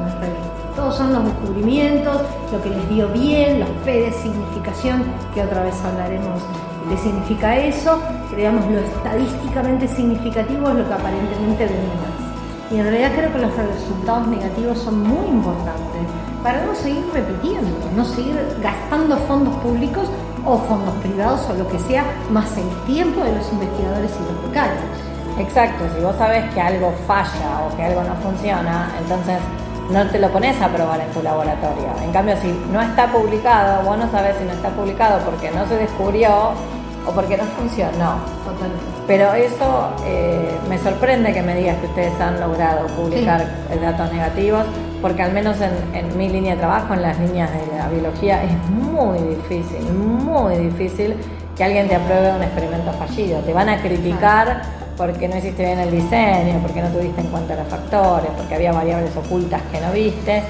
Todos 0.85 0.99
son 0.99 1.15
los 1.15 1.25
descubrimientos, 1.25 2.21
lo 2.53 2.63
que 2.63 2.69
les 2.69 2.87
dio 2.91 3.09
bien, 3.09 3.59
los 3.59 3.71
P 3.87 3.91
de 3.91 4.13
significación, 4.13 5.03
que 5.33 5.43
otra 5.43 5.63
vez 5.63 5.75
hablaremos 5.83 6.43
de 6.91 6.99
significa 6.99 7.57
eso, 7.57 7.99
creamos 8.29 8.67
lo 8.67 8.81
estadísticamente 8.81 9.89
significativo 9.89 10.69
es 10.69 10.75
lo 10.75 10.87
que 10.87 10.93
aparentemente 10.93 11.65
vende 11.65 11.89
más. 11.89 12.71
Y 12.71 12.77
en 12.81 12.83
realidad 12.83 13.13
creo 13.17 13.33
que 13.33 13.39
los 13.39 13.57
resultados 13.57 14.27
negativos 14.27 14.79
son 14.79 15.01
muy 15.05 15.27
importantes 15.27 16.03
para 16.43 16.67
no 16.67 16.75
seguir 16.75 17.07
repitiendo, 17.15 17.71
no 17.97 18.05
seguir 18.05 18.37
gastando 18.63 19.17
fondos 19.21 19.55
públicos 19.63 20.07
o 20.45 20.59
fondos 20.59 20.95
privados 20.97 21.49
o 21.49 21.55
lo 21.55 21.67
que 21.67 21.79
sea, 21.79 22.05
más 22.31 22.55
el 22.59 22.69
tiempo 22.85 23.25
de 23.25 23.33
los 23.33 23.51
investigadores 23.51 24.11
y 24.21 24.35
los 24.35 24.51
becarios. 24.51 24.85
Exacto, 25.39 25.85
si 25.97 26.05
vos 26.05 26.15
sabés 26.17 26.53
que 26.53 26.61
algo 26.61 26.93
falla 27.07 27.65
o 27.67 27.75
que 27.75 27.85
algo 27.85 28.05
no 28.05 28.15
funciona, 28.17 28.93
entonces 29.01 29.39
no 29.91 30.07
te 30.07 30.19
lo 30.19 30.31
pones 30.31 30.61
a 30.61 30.69
probar 30.69 31.01
en 31.01 31.11
tu 31.13 31.23
laboratorio. 31.23 31.89
En 32.03 32.13
cambio, 32.13 32.37
si 32.41 32.53
no 32.73 32.81
está 32.81 33.09
publicado, 33.09 33.83
vos 33.85 33.99
no 33.99 34.11
sabés 34.11 34.37
si 34.37 34.45
no 34.45 34.53
está 34.53 34.71
publicado 34.71 35.21
porque 35.25 35.51
no 35.51 35.67
se 35.67 35.77
descubrió 35.77 36.53
o 37.07 37.11
porque 37.13 37.37
no 37.37 37.45
funcionó. 37.45 38.17
Pero 39.07 39.35
eso 39.35 39.91
eh, 40.07 40.57
me 40.69 40.79
sorprende 40.79 41.35
que 41.35 41.43
me 41.43 41.55
digas 41.55 41.77
que 41.79 41.87
ustedes 41.87 42.19
han 42.21 42.41
logrado 42.41 42.87
publicar 42.89 43.47
datos 43.81 44.11
negativos, 44.13 44.65
porque 45.03 45.23
al 45.23 45.33
menos 45.33 45.59
en, 45.61 46.17
mi 46.17 46.31
línea 46.31 46.55
de 46.55 46.61
trabajo, 46.61 46.95
en 46.95 47.03
las 47.03 47.19
líneas 47.21 47.51
de 47.53 47.77
la 47.77 47.89
biología, 47.89 48.43
es 48.43 48.53
muy 48.71 49.19
difícil, 49.19 49.93
muy 49.93 50.57
difícil 50.57 51.17
que 51.55 51.65
alguien 51.65 51.89
te 51.89 51.97
apruebe 51.97 52.33
un 52.33 52.43
experimento 52.43 52.93
fallido. 52.93 53.41
Te 53.41 53.53
van 53.53 53.69
a 53.69 53.83
criticar 53.83 54.63
porque 54.97 55.29
no 55.29 55.37
hiciste 55.37 55.65
bien 55.65 55.79
el 55.79 55.91
diseño, 55.91 56.61
porque 56.63 56.83
no 56.83 56.89
tuviste 56.89 57.21
en 57.21 57.29
cuenta 57.29 57.57
los 57.57 57.69
factores, 57.69 58.31
porque 58.37 58.55
había 58.55 58.73
variables 58.73 59.17
ocultas 59.17 59.61
que 59.73 59.81
no 59.81 59.93
viste, 59.93 60.43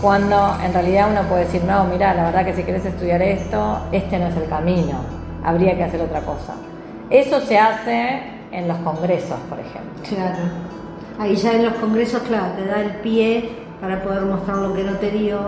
cuando 0.00 0.56
en 0.62 0.72
realidad 0.72 1.10
uno 1.10 1.22
puede 1.28 1.44
decir, 1.44 1.62
no, 1.64 1.84
mira, 1.84 2.14
la 2.14 2.24
verdad 2.24 2.44
que 2.44 2.54
si 2.54 2.62
quieres 2.62 2.84
estudiar 2.84 3.22
esto, 3.22 3.78
este 3.92 4.18
no 4.18 4.26
es 4.26 4.36
el 4.36 4.48
camino, 4.48 4.98
habría 5.44 5.76
que 5.76 5.84
hacer 5.84 6.00
otra 6.00 6.20
cosa. 6.20 6.54
Eso 7.10 7.40
se 7.40 7.58
hace 7.58 8.20
en 8.50 8.68
los 8.68 8.76
congresos, 8.78 9.38
por 9.48 9.58
ejemplo. 9.58 10.02
Claro. 10.08 10.38
Ahí 11.18 11.36
ya 11.36 11.52
en 11.52 11.64
los 11.64 11.74
congresos, 11.74 12.22
claro, 12.22 12.52
te 12.56 12.66
da 12.66 12.80
el 12.80 12.96
pie 12.96 13.50
para 13.80 14.02
poder 14.02 14.22
mostrar 14.22 14.56
lo 14.58 14.74
que 14.74 14.82
no 14.82 14.92
te 14.94 15.10
dio 15.10 15.38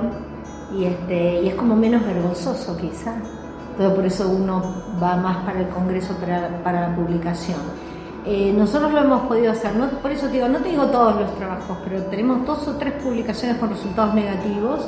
y, 0.72 0.84
este, 0.84 1.42
y 1.42 1.48
es 1.48 1.54
como 1.54 1.74
menos 1.74 2.04
vergonzoso 2.04 2.76
quizás. 2.76 3.14
Pero 3.76 3.94
por 3.94 4.06
eso 4.06 4.28
uno 4.28 4.62
va 5.02 5.16
más 5.16 5.38
para 5.44 5.60
el 5.60 5.68
congreso, 5.68 6.14
para, 6.16 6.62
para 6.62 6.88
la 6.88 6.96
publicación. 6.96 7.58
Eh, 8.28 8.52
nosotros 8.52 8.92
lo 8.92 9.02
hemos 9.02 9.22
podido 9.28 9.52
hacer, 9.52 9.70
por 10.02 10.10
eso 10.10 10.26
digo, 10.26 10.48
no 10.48 10.58
te 10.58 10.70
digo 10.70 10.86
todos 10.86 11.14
los 11.20 11.32
trabajos, 11.36 11.78
pero 11.84 12.02
tenemos 12.06 12.44
dos 12.44 12.66
o 12.66 12.72
tres 12.72 12.94
publicaciones 12.94 13.56
con 13.58 13.70
resultados 13.70 14.14
negativos. 14.14 14.84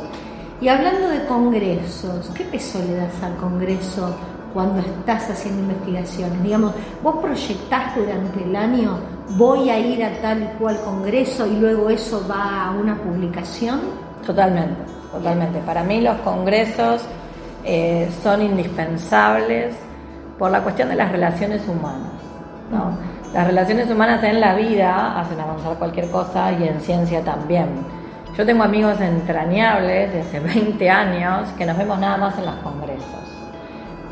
Y 0.61 0.67
hablando 0.67 1.09
de 1.09 1.25
congresos, 1.27 2.33
¿qué 2.35 2.43
peso 2.45 2.81
le 2.81 2.97
das 2.97 3.23
al 3.23 3.37
congreso 3.37 4.13
cuando 4.53 4.81
estás 4.81 5.31
haciendo 5.31 5.63
investigaciones? 5.63 6.43
Digamos, 6.43 6.73
vos 7.01 7.19
proyectás 7.23 7.95
durante 7.95 8.43
el 8.43 8.57
año, 8.57 8.99
voy 9.37 9.71
a 9.71 9.79
ir 9.79 10.03
a 10.03 10.21
tal 10.21 10.43
y 10.43 10.59
cual 10.59 10.77
congreso 10.81 11.47
y 11.47 11.61
luego 11.61 11.91
eso 11.91 12.27
va 12.29 12.65
a 12.65 12.71
una 12.73 12.97
publicación. 12.97 13.79
Totalmente, 14.27 14.83
totalmente. 15.13 15.61
Para 15.61 15.85
mí 15.85 16.01
los 16.01 16.17
congresos 16.23 17.03
eh, 17.63 18.11
son 18.21 18.43
indispensables 18.43 19.77
por 20.37 20.51
la 20.51 20.61
cuestión 20.61 20.89
de 20.89 20.97
las 20.97 21.13
relaciones 21.13 21.63
humanas. 21.69 22.11
¿no? 22.73 23.18
Las 23.33 23.47
relaciones 23.47 23.91
humanas 23.91 24.25
en 24.25 24.41
la 24.41 24.55
vida 24.55 25.21
hacen 25.21 25.39
avanzar 25.39 25.77
cualquier 25.77 26.11
cosa 26.11 26.51
y 26.53 26.67
en 26.67 26.81
ciencia 26.81 27.23
también. 27.23 27.69
Yo 28.37 28.47
tengo 28.47 28.63
amigos 28.63 29.01
entrañables 29.01 30.13
de 30.13 30.21
hace 30.21 30.41
20 30.55 30.91
años 30.91 31.49
que 31.59 31.67
nos 31.67 31.77
vemos 31.77 31.99
nada 31.99 32.17
más 32.17 32.39
en 32.39 32.47
los 32.47 32.55
congresos, 32.57 33.05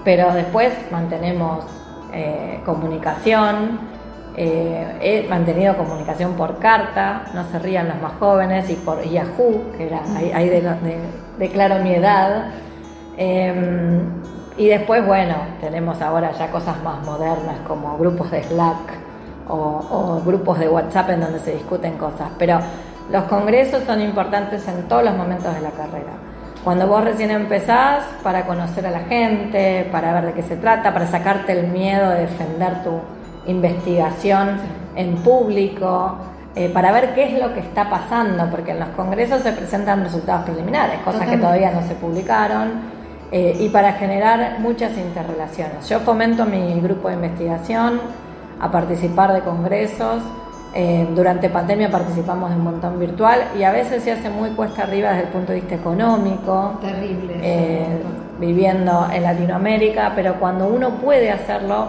pero 0.04 0.34
después 0.34 0.72
mantenemos 0.90 1.64
eh, 2.12 2.60
comunicación, 2.66 3.80
eh, 4.36 4.98
he 5.00 5.28
mantenido 5.28 5.78
comunicación 5.78 6.34
por 6.34 6.58
carta, 6.58 7.24
no 7.32 7.44
se 7.44 7.58
rían 7.58 7.88
los 7.88 8.02
más 8.02 8.12
jóvenes, 8.20 8.68
y 8.68 8.74
por 8.74 9.02
Yahoo, 9.02 9.72
que 9.78 9.86
era 9.86 10.02
ahí, 10.34 10.48
de, 10.50 11.48
claro 11.48 11.82
mi 11.82 11.94
edad. 11.94 12.50
Em, 13.16 14.00
y 14.58 14.66
después, 14.68 15.06
bueno, 15.06 15.36
tenemos 15.60 16.02
ahora 16.02 16.32
ya 16.32 16.50
cosas 16.50 16.82
más 16.82 17.02
modernas 17.02 17.56
como 17.66 17.96
grupos 17.96 18.30
de 18.30 18.42
Slack 18.42 19.05
o, 19.48 20.20
grupos 20.24 20.58
de 20.58 20.68
WhatsApp 20.68 21.10
en 21.10 21.20
donde 21.20 21.38
se 21.40 21.52
discuten 21.52 21.96
cosas, 21.96 22.30
pero 22.38 22.58
los 23.10 23.24
congresos 23.24 23.84
son 23.84 24.00
importantes 24.00 24.66
en 24.68 24.88
todos 24.88 25.04
los 25.04 25.16
momentos 25.16 25.54
de 25.54 25.60
la 25.60 25.70
carrera. 25.70 26.12
Cuando 26.64 26.88
vos 26.88 27.04
recién 27.04 27.30
empezás, 27.30 28.04
para 28.24 28.44
conocer 28.44 28.86
a 28.86 28.90
la 28.90 29.00
gente, 29.00 29.88
para 29.92 30.12
ver 30.14 30.26
de 30.26 30.32
qué 30.32 30.42
se 30.42 30.56
trata, 30.56 30.92
para 30.92 31.06
sacarte 31.06 31.52
el 31.52 31.68
miedo 31.68 32.10
de 32.10 32.22
defender 32.22 32.82
tu 32.82 33.00
investigación 33.46 34.56
en 34.96 35.14
público, 35.18 36.16
eh, 36.56 36.68
para 36.70 36.90
ver 36.90 37.14
qué 37.14 37.24
es 37.24 37.40
lo 37.40 37.54
que 37.54 37.60
está 37.60 37.88
pasando, 37.88 38.50
porque 38.50 38.72
en 38.72 38.80
los 38.80 38.88
congresos 38.90 39.42
se 39.42 39.52
presentan 39.52 40.02
resultados 40.02 40.44
preliminares, 40.44 40.98
cosas 41.00 41.28
que 41.28 41.36
todavía 41.36 41.70
no 41.70 41.86
se 41.86 41.94
publicaron, 41.94 42.96
eh, 43.30 43.56
y 43.60 43.68
para 43.68 43.92
generar 43.92 44.58
muchas 44.60 44.96
interrelaciones. 44.96 45.88
Yo 45.88 46.00
fomento 46.00 46.46
mi 46.46 46.80
grupo 46.80 47.08
de 47.08 47.14
investigación, 47.14 48.00
a 48.60 48.70
participar 48.70 49.32
de 49.32 49.40
congresos. 49.40 50.22
Eh, 50.74 51.08
durante 51.14 51.48
pandemia 51.48 51.90
participamos 51.90 52.50
de 52.50 52.56
un 52.56 52.64
montón 52.64 52.98
virtual 52.98 53.40
y 53.58 53.62
a 53.62 53.72
veces 53.72 54.02
se 54.02 54.12
hace 54.12 54.28
muy 54.28 54.50
cuesta 54.50 54.82
arriba 54.82 55.10
desde 55.10 55.22
el 55.24 55.28
punto 55.30 55.52
de 55.52 55.60
vista 55.60 55.74
económico. 55.74 56.78
Terrible. 56.80 57.34
Eh, 57.40 58.02
viviendo 58.38 59.08
en 59.10 59.22
Latinoamérica, 59.22 60.12
pero 60.14 60.34
cuando 60.34 60.68
uno 60.68 60.90
puede 60.90 61.30
hacerlo, 61.30 61.86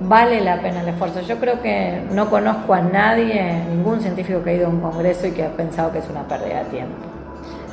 vale 0.00 0.40
la 0.40 0.60
pena 0.60 0.80
el 0.80 0.88
esfuerzo. 0.88 1.20
Yo 1.20 1.36
creo 1.38 1.60
que 1.60 2.02
no 2.12 2.30
conozco 2.30 2.72
a 2.72 2.80
nadie, 2.80 3.62
ningún 3.68 4.00
científico 4.00 4.42
que 4.42 4.50
ha 4.50 4.54
ido 4.54 4.66
a 4.66 4.70
un 4.70 4.80
congreso 4.80 5.26
y 5.26 5.32
que 5.32 5.44
ha 5.44 5.50
pensado 5.50 5.92
que 5.92 5.98
es 5.98 6.08
una 6.08 6.22
pérdida 6.22 6.64
de 6.64 6.70
tiempo. 6.70 6.96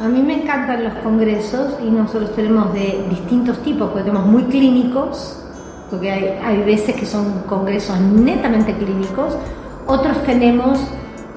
A 0.03 0.07
mí 0.07 0.21
me 0.21 0.43
encantan 0.43 0.83
los 0.83 0.93
congresos 0.95 1.77
y 1.81 1.89
nosotros 1.89 2.35
tenemos 2.35 2.71
de 2.73 3.05
distintos 3.09 3.63
tipos, 3.63 3.89
porque 3.89 4.03
tenemos 4.03 4.27
muy 4.27 4.43
clínicos, 4.43 5.43
porque 5.89 6.11
hay, 6.11 6.63
veces 6.63 6.95
que 6.95 7.05
son 7.05 7.43
congresos 7.47 7.99
netamente 7.99 8.73
clínicos, 8.73 9.37
otros 9.85 10.21
tenemos 10.23 10.79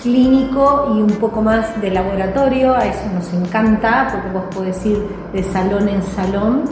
clínico 0.02 0.95
y 0.97 1.02
un 1.02 1.12
poco 1.21 1.42
más 1.42 1.80
de 1.80 1.90
laboratorio, 1.90 2.75
a 2.75 2.87
eso 2.87 3.02
nos 3.14 3.33
encanta 3.33 4.09
porque 4.12 4.28
vos 4.30 4.54
podés 4.54 4.87
ir 4.87 4.99
de 5.33 5.42
salón 5.42 5.88
en 5.88 6.02
salón. 6.02 6.64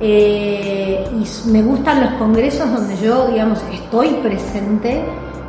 Eh, 0.00 1.08
y 1.12 1.48
me 1.50 1.62
gustan 1.62 2.00
los 2.00 2.12
congresos 2.12 2.70
donde 2.70 2.96
yo, 2.98 3.28
digamos, 3.28 3.60
estoy 3.72 4.10
presente. 4.22 5.02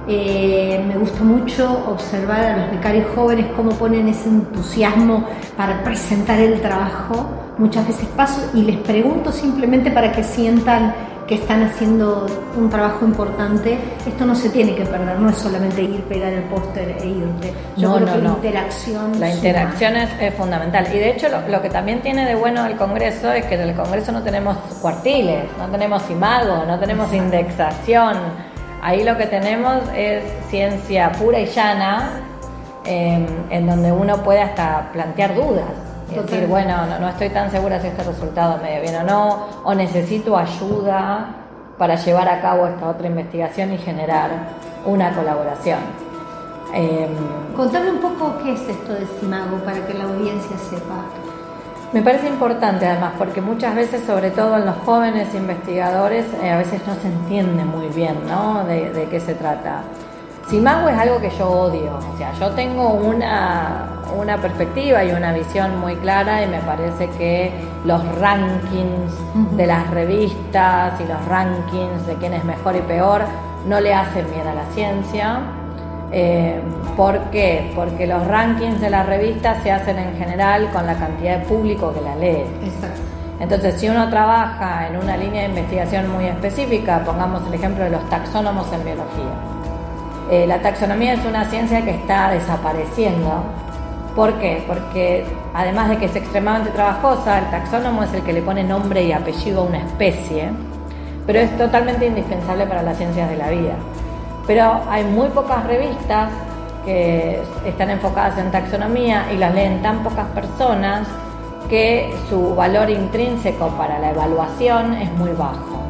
Eh, 0.08 0.84
me 0.88 0.98
gusta 0.98 1.24
mucho 1.24 1.86
observar 1.88 2.44
a 2.44 2.58
los 2.58 2.72
becarios 2.72 3.06
jóvenes 3.14 3.46
cómo 3.56 3.70
ponen 3.74 4.08
ese 4.08 4.28
entusiasmo 4.28 5.24
para 5.56 5.84
presentar 5.84 6.40
el 6.40 6.60
trabajo. 6.62 7.30
Muchas 7.60 7.86
veces 7.86 8.08
paso 8.16 8.42
y 8.56 8.64
les 8.64 8.78
pregunto 8.78 9.32
simplemente 9.32 9.92
para 9.92 10.12
que 10.12 10.24
sientan 10.24 10.96
que 11.30 11.36
están 11.36 11.62
haciendo 11.62 12.26
un 12.58 12.72
trabajo 12.72 13.06
importante, 13.06 13.78
esto 14.08 14.26
no 14.26 14.34
se 14.34 14.50
tiene 14.50 14.74
que 14.74 14.84
perder, 14.84 15.20
no 15.20 15.30
es 15.30 15.38
solamente 15.38 15.84
ir, 15.84 16.02
pegar 16.06 16.34
el 16.34 16.42
póster 16.46 16.98
e 17.00 17.06
irte. 17.06 17.54
Yo 17.78 17.98
creo 17.98 18.08
que 18.08 18.18
la 18.18 18.30
interacción. 18.30 19.20
La 19.20 19.30
interacción 19.30 19.96
es, 19.96 20.34
fundamental. 20.34 20.88
Y 20.92 20.98
de 20.98 21.12
hecho, 21.12 21.28
lo, 21.48 21.62
que 21.62 21.70
también 21.70 22.02
tiene 22.02 22.26
de 22.26 22.34
bueno 22.34 22.66
el 22.66 22.76
Congreso 22.78 23.32
es 23.32 23.46
que 23.46 23.54
en 23.54 23.62
el 23.62 23.76
Congreso 23.76 24.12
no 24.12 24.24
tenemos 24.24 24.58
cuartiles, 24.82 25.46
no 25.60 25.68
tenemos 25.68 26.10
imago, 26.10 26.66
no 26.66 26.80
tenemos 26.80 27.14
indexación. 27.14 28.18
Ahí 28.82 29.04
lo 29.04 29.16
que 29.16 29.28
tenemos 29.28 29.84
es 29.96 30.24
ciencia 30.50 31.12
pura 31.12 31.40
y 31.42 31.46
llana, 31.46 32.10
em, 32.86 33.28
en 33.52 33.68
donde 33.68 33.92
uno 33.92 34.24
puede 34.24 34.42
hasta 34.42 34.90
plantear 34.92 35.36
dudas 35.36 35.89
decir, 36.10 36.48
bueno, 36.48 36.86
no, 37.00 37.10
estoy 37.10 37.30
tan 37.30 37.50
segura 37.52 37.80
si 37.80 37.88
este 37.88 38.04
resultado 38.04 38.60
me 38.62 38.80
viene 38.82 39.00
o 39.00 39.04
no, 39.04 39.46
o 39.64 39.74
necesito 39.74 40.38
ayuda 40.38 41.28
para 41.78 41.96
llevar 41.96 42.28
a 42.28 42.42
cabo 42.42 42.68
esta 42.68 42.90
otra 42.90 43.08
investigación 43.08 43.74
y 43.74 43.78
generar 43.78 44.30
una 44.86 45.14
colaboración. 45.14 45.80
Eh, 46.74 47.08
Contame 47.56 47.92
un 47.92 48.00
poco 48.00 48.38
qué 48.44 48.54
es 48.54 48.62
esto 48.62 48.94
de 48.94 49.06
Simago 49.20 49.58
para 49.66 49.86
que 49.86 49.94
la 49.94 50.06
audiencia 50.06 50.58
sepa. 50.58 51.04
Me 51.92 52.02
parece 52.04 52.28
importante 52.28 52.86
además 52.86 53.14
porque 53.18 53.42
muchas 53.42 53.76
veces, 53.76 54.04
sobre 54.06 54.30
todo 54.32 54.58
en 54.58 54.66
los 54.66 54.76
jóvenes 54.86 55.34
investigadores, 55.34 56.26
eh, 56.42 56.52
a 56.52 56.58
veces 56.58 56.82
no 56.86 56.94
se 56.96 57.08
entiende 57.08 57.66
muy 57.66 57.88
bien 57.88 58.16
¿no? 58.28 58.64
de, 58.66 58.92
de 58.92 59.06
qué 59.06 59.20
se 59.20 59.34
trata. 59.34 59.82
Simago 60.50 60.90
es 60.90 60.98
algo 60.98 61.20
que 61.22 61.30
yo 61.30 61.48
odio, 61.48 61.96
o 61.98 62.18
sea, 62.18 62.34
yo 62.34 62.50
tengo 62.56 62.90
una, 62.90 64.02
una 64.18 64.36
perspectiva 64.38 65.04
y 65.04 65.12
una 65.12 65.32
visión 65.32 65.80
muy 65.80 65.96
clara 65.98 66.44
y 66.44 66.48
me 66.48 66.58
parece 66.62 67.08
que 67.20 67.52
los 67.86 68.04
rankings 68.18 69.14
de 69.56 69.68
las 69.68 69.88
revistas 69.92 71.00
y 71.00 71.04
los 71.04 71.24
rankings 71.28 72.08
de 72.08 72.16
quién 72.16 72.34
es 72.34 72.44
mejor 72.46 72.76
y 72.76 72.80
peor 72.80 73.26
no 73.68 73.80
le 73.80 73.94
hacen 73.94 74.26
bien 74.32 74.48
a 74.48 74.56
la 74.56 74.66
ciencia. 74.74 75.40
Eh, 76.12 76.60
¿Por 76.98 77.20
qué? 77.30 77.72
Porque 77.76 78.08
los 78.08 78.26
rankings 78.26 78.82
de 78.82 78.90
las 78.90 79.06
revistas 79.06 79.62
se 79.62 79.72
hacen 79.72 80.00
en 80.00 80.18
general 80.18 80.72
con 80.72 80.88
la 80.88 80.96
cantidad 80.96 81.38
de 81.38 81.46
público 81.46 81.94
que 81.94 82.02
la 82.02 82.16
lee. 82.16 82.44
Exacto. 82.64 83.02
Entonces, 83.40 83.80
si 83.80 83.88
uno 83.88 84.10
trabaja 84.10 84.88
en 84.88 84.98
una 84.98 85.16
línea 85.16 85.44
de 85.44 85.50
investigación 85.50 86.12
muy 86.12 86.26
específica, 86.26 87.04
pongamos 87.06 87.46
el 87.48 87.54
ejemplo 87.54 87.84
de 87.84 87.92
los 87.92 88.10
taxónomos 88.10 88.66
en 88.74 88.84
biología. 88.84 89.59
Eh, 90.30 90.46
la 90.46 90.62
taxonomía 90.62 91.14
es 91.14 91.26
una 91.26 91.46
ciencia 91.46 91.84
que 91.84 91.92
está 91.92 92.30
desapareciendo. 92.30 93.44
¿Por 94.16 94.34
qué? 94.36 94.64
Porque 94.68 95.26
además 95.56 95.90
de 95.90 95.98
que 95.98 96.06
es 96.06 96.16
extremadamente 96.16 96.72
trabajosa, 96.72 97.40
el 97.40 97.46
taxónomo 97.50 98.04
es 98.04 98.14
el 98.14 98.22
que 98.22 98.34
le 98.34 98.44
pone 98.44 98.64
nombre 98.64 99.04
y 99.04 99.12
apellido 99.12 99.62
a 99.62 99.64
una 99.64 99.80
especie, 99.80 100.50
pero 101.26 101.40
es 101.40 101.58
totalmente 101.58 102.06
indispensable 102.06 102.68
para 102.68 102.84
las 102.84 102.98
ciencias 102.98 103.28
de 103.28 103.38
la 103.38 103.50
vida. 103.50 103.74
Pero 104.46 104.82
hay 104.90 105.04
muy 105.04 105.30
pocas 105.30 105.66
revistas 105.66 106.30
que 106.86 107.42
están 107.66 107.90
enfocadas 107.90 108.38
en 108.38 108.52
taxonomía 108.52 109.32
y 109.34 109.38
las 109.38 109.54
leen 109.54 109.82
tan 109.82 110.04
pocas 110.04 110.28
personas 110.28 111.08
que 111.70 112.14
su 112.30 112.56
valor 112.56 112.90
intrínseco 112.90 113.70
para 113.70 114.00
la 114.00 114.12
evaluación 114.12 114.94
es 114.94 115.12
muy 115.14 115.32
bajo. 115.32 115.82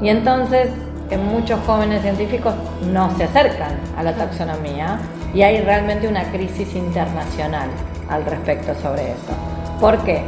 Y 0.00 0.08
entonces 0.08 0.70
muchos 1.18 1.60
jóvenes 1.66 2.02
científicos 2.02 2.54
no 2.92 3.14
se 3.16 3.24
acercan 3.24 3.78
a 3.96 4.02
la 4.02 4.14
taxonomía 4.14 4.98
y 5.34 5.42
hay 5.42 5.60
realmente 5.60 6.08
una 6.08 6.24
crisis 6.30 6.74
internacional 6.74 7.68
al 8.08 8.24
respecto 8.24 8.74
sobre 8.74 9.12
eso. 9.12 9.32
¿Por 9.80 9.98
qué? 10.04 10.24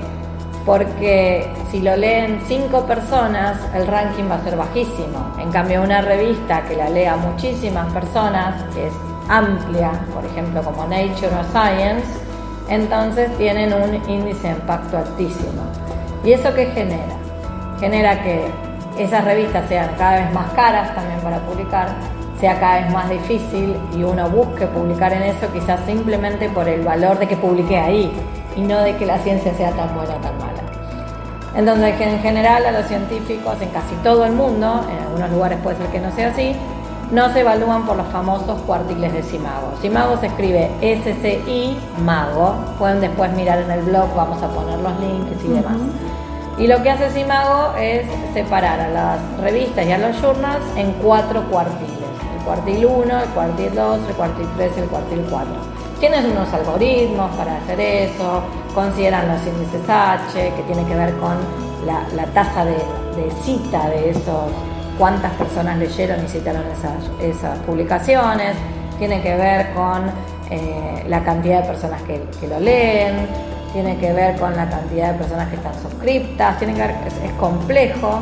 Porque 0.64 1.48
si 1.70 1.80
lo 1.80 1.96
leen 1.96 2.40
cinco 2.46 2.84
personas, 2.86 3.56
el 3.74 3.86
ranking 3.86 4.24
va 4.28 4.34
a 4.34 4.44
ser 4.44 4.56
bajísimo. 4.56 5.34
En 5.38 5.52
cambio, 5.52 5.82
una 5.82 6.00
revista 6.00 6.62
que 6.64 6.76
la 6.76 6.90
lea 6.90 7.16
muchísimas 7.16 7.92
personas, 7.92 8.62
que 8.74 8.88
es 8.88 8.92
amplia, 9.28 9.92
por 10.12 10.24
ejemplo, 10.24 10.62
como 10.62 10.82
Nature 10.86 11.28
o 11.28 11.44
Science, 11.52 12.06
entonces 12.68 13.30
tienen 13.38 13.72
un 13.72 13.94
índice 14.10 14.48
de 14.48 14.54
impacto 14.54 14.98
altísimo. 14.98 15.62
¿Y 16.24 16.32
eso 16.32 16.52
qué 16.54 16.66
genera? 16.66 17.16
Genera 17.78 18.22
que 18.22 18.50
esas 18.98 19.24
revistas 19.24 19.68
sean 19.68 19.90
cada 19.98 20.20
vez 20.20 20.32
más 20.32 20.50
caras 20.52 20.94
también 20.94 21.20
para 21.20 21.38
publicar, 21.40 21.88
sea 22.40 22.58
cada 22.60 22.80
vez 22.82 22.92
más 22.92 23.08
difícil 23.08 23.76
y 23.94 24.02
uno 24.02 24.28
busque 24.28 24.66
publicar 24.66 25.12
en 25.12 25.22
eso 25.22 25.52
quizás 25.52 25.80
simplemente 25.86 26.48
por 26.50 26.68
el 26.68 26.82
valor 26.82 27.18
de 27.18 27.28
que 27.28 27.36
publique 27.36 27.78
ahí 27.78 28.12
y 28.56 28.60
no 28.60 28.80
de 28.80 28.96
que 28.96 29.06
la 29.06 29.18
ciencia 29.18 29.54
sea 29.54 29.70
tan 29.72 29.94
buena 29.94 30.14
o 30.14 30.18
tan 30.18 30.36
mala. 30.38 30.62
Entonces, 31.54 31.98
en 31.98 32.18
general 32.20 32.66
a 32.66 32.72
los 32.72 32.86
científicos 32.86 33.54
en 33.62 33.70
casi 33.70 33.94
todo 34.02 34.24
el 34.26 34.32
mundo, 34.32 34.84
en 34.90 35.02
algunos 35.04 35.30
lugares 35.30 35.58
puede 35.62 35.76
ser 35.76 35.86
que 35.86 36.00
no 36.00 36.10
sea 36.12 36.28
así, 36.28 36.54
no 37.10 37.32
se 37.32 37.40
evalúan 37.40 37.86
por 37.86 37.96
los 37.96 38.06
famosos 38.08 38.60
cuartiles 38.62 39.12
de 39.12 39.22
Simago. 39.22 39.72
Simago 39.80 40.16
se 40.18 40.26
escribe 40.26 40.70
SCI 40.80 41.78
Mago. 42.04 42.56
Pueden 42.78 43.00
después 43.00 43.32
mirar 43.32 43.60
en 43.60 43.70
el 43.70 43.82
blog, 43.82 44.14
vamos 44.14 44.42
a 44.42 44.48
poner 44.48 44.78
los 44.80 44.92
links 45.00 45.44
y 45.44 45.48
demás. 45.48 45.76
Y 46.58 46.66
lo 46.66 46.82
que 46.82 46.90
hace 46.90 47.10
Simago 47.10 47.74
es 47.76 48.06
separar 48.32 48.80
a 48.80 48.88
las 48.88 49.40
revistas 49.40 49.86
y 49.86 49.92
a 49.92 49.98
los 49.98 50.16
journals 50.22 50.64
en 50.76 50.90
cuatro 51.02 51.42
cuartiles. 51.50 51.90
El 52.38 52.44
cuartil 52.44 52.86
1, 52.86 53.20
el 53.20 53.28
cuartil 53.30 53.74
2, 53.74 54.08
el 54.08 54.14
cuartil 54.14 54.48
3 54.56 54.72
y 54.76 54.80
el 54.80 54.86
cuartil 54.86 55.26
4. 55.30 55.48
Tienen 56.00 56.30
unos 56.30 56.52
algoritmos 56.54 57.30
para 57.36 57.56
hacer 57.58 57.78
eso, 57.80 58.42
consideran 58.74 59.28
los 59.28 59.46
índices 59.46 59.82
H, 59.88 60.52
que 60.56 60.62
tiene 60.62 60.86
que 60.86 60.94
ver 60.94 61.14
con 61.16 61.36
la, 61.84 62.24
tasa 62.32 62.64
de, 62.64 62.76
cita 63.42 63.88
de 63.90 64.10
esos, 64.10 64.50
cuántas 64.98 65.32
personas 65.32 65.78
leyeron 65.78 66.24
y 66.24 66.28
citaron 66.28 66.64
esas, 67.20 67.58
publicaciones, 67.60 68.56
tiene 68.98 69.20
que 69.22 69.34
ver 69.34 69.74
con 69.74 70.10
eh, 70.50 71.04
la 71.06 71.22
cantidad 71.22 71.62
de 71.62 71.68
personas 71.68 72.02
que, 72.02 72.22
que 72.40 72.48
lo 72.48 72.60
leen, 72.60 73.26
tiene 73.76 73.98
que 73.98 74.10
ver 74.10 74.40
con 74.40 74.56
la 74.56 74.70
cantidad 74.70 75.12
de 75.12 75.18
personas 75.18 75.50
que 75.50 75.56
están 75.56 75.74
suscriptas, 75.74 76.58
tiene 76.58 76.72
que 76.72 76.80
ver, 76.80 76.94
es, 77.06 77.32
complejo 77.32 78.20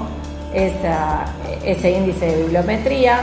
ese 0.53 1.91
índice 1.93 2.27
de 2.27 2.43
bibliometría, 2.43 3.21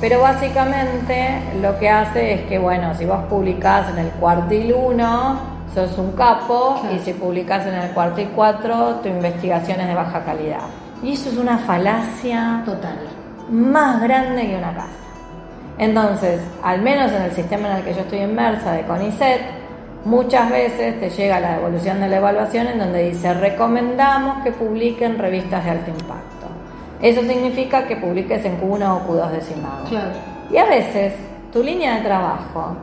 pero 0.00 0.22
básicamente 0.22 1.42
lo 1.60 1.78
que 1.78 1.90
hace 1.90 2.32
es 2.32 2.40
que, 2.46 2.58
bueno, 2.58 2.94
si 2.94 3.04
vos 3.04 3.24
publicás 3.28 3.90
en 3.90 3.98
el 3.98 4.08
cuartil 4.12 4.72
1, 4.72 5.40
sos 5.74 5.98
un 5.98 6.12
capo, 6.12 6.80
y 6.90 7.00
si 7.00 7.12
publicás 7.12 7.66
en 7.66 7.74
el 7.74 7.90
cuartil 7.90 8.30
4, 8.34 9.00
tu 9.02 9.08
investigación 9.10 9.78
es 9.80 9.88
de 9.88 9.94
baja 9.94 10.24
calidad. 10.24 10.64
Y 11.02 11.12
eso 11.12 11.28
es 11.28 11.36
una 11.36 11.58
falacia 11.58 12.62
total, 12.64 12.96
más 13.50 14.00
grande 14.00 14.46
que 14.46 14.56
una 14.56 14.74
casa. 14.74 14.88
Entonces, 15.76 16.40
al 16.62 16.80
menos 16.80 17.12
en 17.12 17.22
el 17.24 17.32
sistema 17.32 17.68
en 17.68 17.76
el 17.76 17.84
que 17.84 17.92
yo 17.92 18.00
estoy 18.00 18.20
inmersa 18.20 18.72
de 18.72 18.84
CONICET, 18.86 19.63
Muchas 20.04 20.50
veces 20.50 21.00
te 21.00 21.08
llega 21.08 21.40
la 21.40 21.56
devolución 21.56 21.98
de 21.98 22.08
la 22.08 22.16
evaluación 22.16 22.66
en 22.66 22.78
donde 22.78 23.08
dice 23.08 23.32
recomendamos 23.32 24.44
que 24.44 24.52
publiquen 24.52 25.18
revistas 25.18 25.64
de 25.64 25.70
alto 25.70 25.90
impacto. 25.90 26.46
Eso 27.00 27.22
significa 27.22 27.86
que 27.86 27.96
publiques 27.96 28.44
en 28.44 28.60
Q1 28.60 28.82
o 28.86 29.08
Q2 29.08 29.30
de 29.30 29.40
Claro. 29.88 30.12
Y 30.50 30.58
a 30.58 30.66
veces 30.66 31.14
tu 31.50 31.62
línea 31.62 31.96
de 31.96 32.02
trabajo 32.02 32.76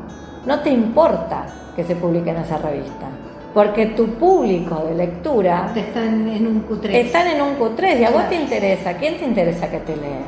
no 0.47 0.60
te 0.62 0.71
importa 0.71 1.45
que 1.75 1.84
se 1.84 1.95
publique 1.95 2.31
en 2.31 2.38
esa 2.38 2.57
revista. 2.57 3.05
Porque 3.53 3.88
tu 3.88 4.07
público 4.15 4.84
de 4.88 4.95
lectura 4.95 5.71
están 5.75 6.27
en 6.27 6.47
un 6.47 6.67
Q3. 6.67 6.89
Están 6.91 7.27
en 7.27 7.41
un 7.41 7.60
Q3 7.60 7.99
y 7.99 8.03
a 8.03 8.10
vos 8.10 8.27
te 8.29 8.36
interesa. 8.36 8.93
¿Quién 8.93 9.17
te 9.17 9.25
interesa 9.25 9.69
que 9.69 9.79
te 9.79 9.95
lea? 9.95 10.23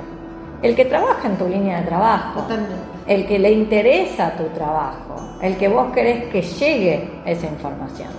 El 0.62 0.75
que 0.75 0.86
trabaja 0.86 1.27
en 1.27 1.38
tu 1.38 1.47
línea 1.47 1.79
de 1.79 1.88
trabajo. 1.88 2.41
Totalmente 2.41 2.93
el 3.08 3.25
que 3.25 3.39
le 3.39 3.51
interesa 3.51 4.32
tu 4.32 4.43
trabajo, 4.56 5.33
el 5.43 5.58
que 5.58 5.67
vos 5.67 5.91
querés 5.93 6.32
que 6.32 6.41
llegue 6.41 7.10
esa 7.25 7.45
información. 7.47 8.10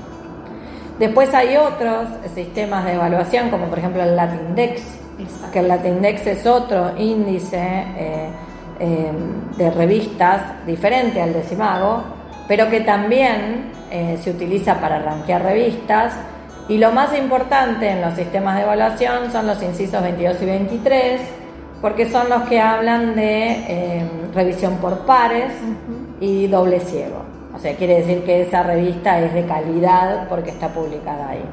Después 0.98 1.32
hay 1.34 1.56
otros 1.56 2.06
sistemas 2.34 2.84
de 2.84 2.92
evaluación, 2.92 3.50
como 3.50 3.66
por 3.66 3.78
ejemplo 3.78 4.02
el 4.02 4.14
Latindex, 4.14 4.82
que 5.52 5.58
el 5.58 5.68
Latindex 5.68 6.26
es 6.26 6.46
otro 6.46 6.92
índice 6.98 7.58
eh, 7.58 8.28
eh, 8.78 9.12
de 9.56 9.70
revistas 9.70 10.66
diferente 10.66 11.20
al 11.22 11.32
de 11.32 11.42
Simago, 11.44 12.04
pero 12.46 12.68
que 12.68 12.82
también 12.82 13.72
eh, 13.90 14.18
se 14.22 14.30
utiliza 14.30 14.78
para 14.80 14.98
rankear 14.98 15.42
revistas. 15.42 16.14
Y 16.68 16.78
lo 16.78 16.92
más 16.92 17.16
importante 17.16 17.88
en 17.88 18.02
los 18.02 18.14
sistemas 18.14 18.56
de 18.56 18.62
evaluación 18.62 19.32
son 19.32 19.46
los 19.46 19.62
incisos 19.62 20.02
22 20.02 20.42
y 20.42 20.46
23, 20.46 21.20
porque 21.80 22.10
son 22.10 22.28
los 22.28 22.42
que 22.42 22.60
hablan 22.60 23.14
de 23.14 23.50
eh, 23.68 24.10
revisión 24.34 24.76
por 24.76 25.00
pares 25.06 25.52
y 26.24 26.46
doble 26.46 26.80
ciego. 26.80 27.22
O 27.54 27.58
sea, 27.58 27.76
quiere 27.76 27.96
decir 27.96 28.24
que 28.24 28.42
esa 28.42 28.62
revista 28.62 29.20
es 29.20 29.32
de 29.32 29.44
calidad 29.44 30.28
porque 30.28 30.50
está 30.50 30.68
publicada 30.68 31.28
ahí. 31.28 31.44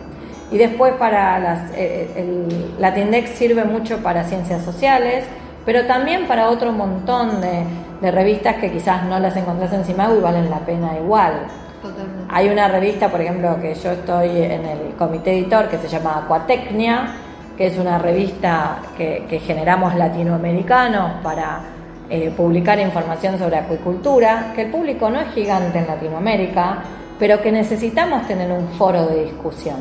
Y 0.51 0.57
después 0.57 0.93
para 0.93 1.39
las, 1.39 1.71
eh, 1.75 2.09
el 2.15 2.75
Latindex 2.79 3.29
sirve 3.31 3.63
mucho 3.63 3.99
para 3.99 4.23
ciencias 4.23 4.63
sociales, 4.63 5.25
pero 5.65 5.85
también 5.85 6.27
para 6.27 6.49
otro 6.49 6.71
montón 6.71 7.41
de, 7.41 7.63
revistas 8.11 8.55
que 8.55 8.71
quizás 8.71 9.03
no 9.03 9.19
las 9.19 9.35
encontrás 9.37 9.71
en 9.73 9.85
Simago 9.85 10.15
y 10.15 10.21
valen 10.21 10.49
la 10.49 10.59
pena 10.59 10.97
igual. 10.97 11.33
Hay 12.29 12.49
una 12.49 12.67
revista, 12.67 13.09
por 13.09 13.21
ejemplo, 13.21 13.59
que 13.61 13.75
yo 13.75 13.91
estoy 13.91 14.29
en 14.41 14.65
el 14.65 14.95
comité 14.97 15.33
editor 15.37 15.67
que 15.67 15.77
se 15.77 15.87
llama 15.87 16.23
Aquatecnia, 16.23 17.13
que 17.55 17.67
es 17.67 17.77
una 17.77 17.99
revista 17.99 18.79
que, 18.97 19.39
generamos 19.45 19.93
latinoamericanos 19.93 21.21
para 21.21 21.59
eh, 22.13 22.29
publicar 22.35 22.77
información 22.77 23.39
sobre 23.39 23.55
acuicultura, 23.55 24.51
que 24.53 24.63
el 24.63 24.69
público 24.69 25.09
no 25.09 25.21
es 25.21 25.33
gigante 25.33 25.79
en 25.79 25.87
Latinoamérica, 25.87 26.83
pero 27.17 27.41
que 27.41 27.53
necesitamos 27.53 28.27
tener 28.27 28.51
un 28.51 28.67
foro 28.77 29.05
de 29.05 29.23
discusión. 29.23 29.77